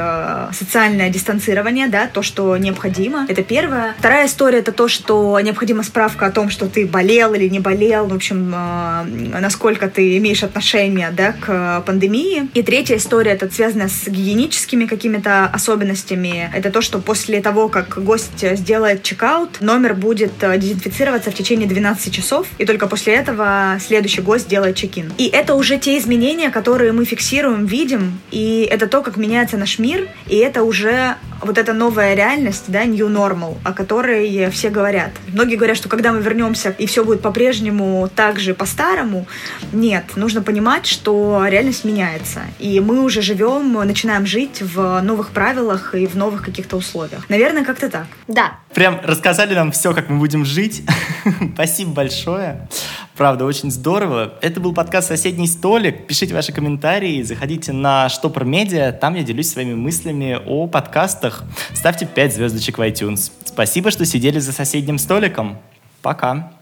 социальное 0.53 1.11
дистанцирование, 1.11 1.89
да, 1.89 2.07
то, 2.07 2.23
что 2.23 2.57
необходимо. 2.57 3.27
Это 3.29 3.43
первое. 3.43 3.95
Вторая 3.99 4.27
история— 4.27 4.59
это 4.61 4.73
то, 4.73 4.89
что 4.89 5.39
необходима 5.41 5.83
справка 5.83 6.27
о 6.27 6.31
том, 6.31 6.51
что 6.51 6.69
ты 6.69 6.87
болел 6.87 7.35
или 7.35 7.49
не 7.49 7.61
болел, 7.61 8.07
в 8.07 8.15
общем, 8.15 8.55
Э, 8.57 9.05
насколько 9.41 9.89
ты 9.89 10.17
имеешь 10.19 10.43
отношение 10.43 11.11
да, 11.11 11.33
к 11.33 11.83
пандемии. 11.87 12.49
И 12.55 12.63
третья 12.63 12.97
история, 12.97 13.33
это 13.33 13.51
связана 13.51 13.89
с 13.89 14.07
гигиеническими 14.07 14.87
какими-то 14.87 15.47
особенностями. 15.47 16.51
Это 16.55 16.71
то, 16.71 16.81
что 16.81 16.99
после 16.99 17.41
того, 17.41 17.69
как 17.69 17.86
гость 17.97 18.45
сделает 18.57 19.03
чекаут, 19.03 19.61
номер 19.61 19.95
будет 19.95 20.33
э, 20.43 20.59
дезинфицироваться 20.59 21.31
в 21.31 21.35
течение 21.35 21.69
12 21.69 22.15
часов, 22.15 22.47
и 22.59 22.65
только 22.65 22.87
после 22.87 23.15
этого 23.15 23.79
следующий 23.81 24.21
гость 24.21 24.49
делает 24.49 24.77
чекин. 24.77 25.13
И 25.19 25.27
это 25.27 25.55
уже 25.55 25.79
те 25.79 25.99
изменения, 25.99 26.51
которые 26.51 26.93
мы 26.93 27.05
фиксируем, 27.05 27.67
видим, 27.67 28.19
и 28.31 28.69
это 28.71 28.87
то, 28.87 29.03
как 29.03 29.17
меняется 29.17 29.57
наш 29.57 29.79
мир, 29.79 30.09
и 30.27 30.37
это 30.37 30.63
уже 30.63 31.17
вот 31.43 31.59
эта 31.59 31.73
новая 31.73 32.15
реальность, 32.15 32.65
да, 32.69 32.85
new 32.85 33.09
normal, 33.09 33.57
о 33.65 33.73
которой 33.73 34.51
все 34.51 34.71
говорят. 34.71 35.11
Многие 35.29 35.57
говорят, 35.57 35.77
что 35.77 35.89
когда 35.89 36.13
мы 36.13 36.21
вернемся 36.21 36.71
и 36.71 36.87
все 36.87 37.05
будет 37.05 37.23
по-прежнему 37.23 38.09
так 38.15 38.39
же 38.39 38.55
по-старому, 38.55 39.27
нет, 39.73 40.05
нужно 40.17 40.43
понимать, 40.43 40.87
что 40.87 41.45
реальность 41.49 41.85
меняется, 41.85 42.41
и 42.59 42.81
мы 42.81 43.03
уже 43.03 43.23
живем, 43.23 43.73
начинаем 43.73 44.27
жить 44.27 44.63
в 44.63 45.01
новых 45.03 45.31
правилах 45.31 45.95
и 45.95 46.07
в 46.07 46.15
новых 46.15 46.43
каких-то 46.43 46.77
условиях. 46.77 47.29
Наверное, 47.29 47.65
как-то 47.65 47.89
так. 47.89 48.07
Да. 48.29 48.59
Прям 48.75 49.01
рассказали 49.03 49.55
нам 49.55 49.73
все, 49.73 49.95
как 49.95 50.09
мы 50.09 50.19
будем 50.19 50.45
жить. 50.45 50.83
Спасибо 51.55 51.93
большое. 51.93 52.69
Правда, 53.17 53.47
очень 53.47 53.71
здорово. 53.71 54.35
Это 54.43 54.61
был 54.61 54.75
подкаст 54.75 55.09
«Соседний 55.09 55.47
столик». 55.47 56.07
Пишите 56.07 56.35
ваши 56.35 56.53
комментарии, 56.53 57.23
заходите 57.23 57.73
на 57.73 58.11
Штопор 58.11 58.45
Медиа. 58.45 58.93
Там 58.93 59.15
я 59.15 59.23
делюсь 59.23 59.49
своими 59.49 59.73
мыслями 59.73 60.39
о 60.47 60.67
подкастах. 61.27 61.45
Ставьте 61.75 62.07
5 62.07 62.35
звездочек 62.35 62.79
в 62.79 62.83
iTunes. 62.83 63.31
Спасибо, 63.45 63.91
что 63.91 64.05
сидели 64.05 64.39
за 64.39 64.53
соседним 64.53 64.99
столиком. 64.99 65.59
Пока. 66.03 66.56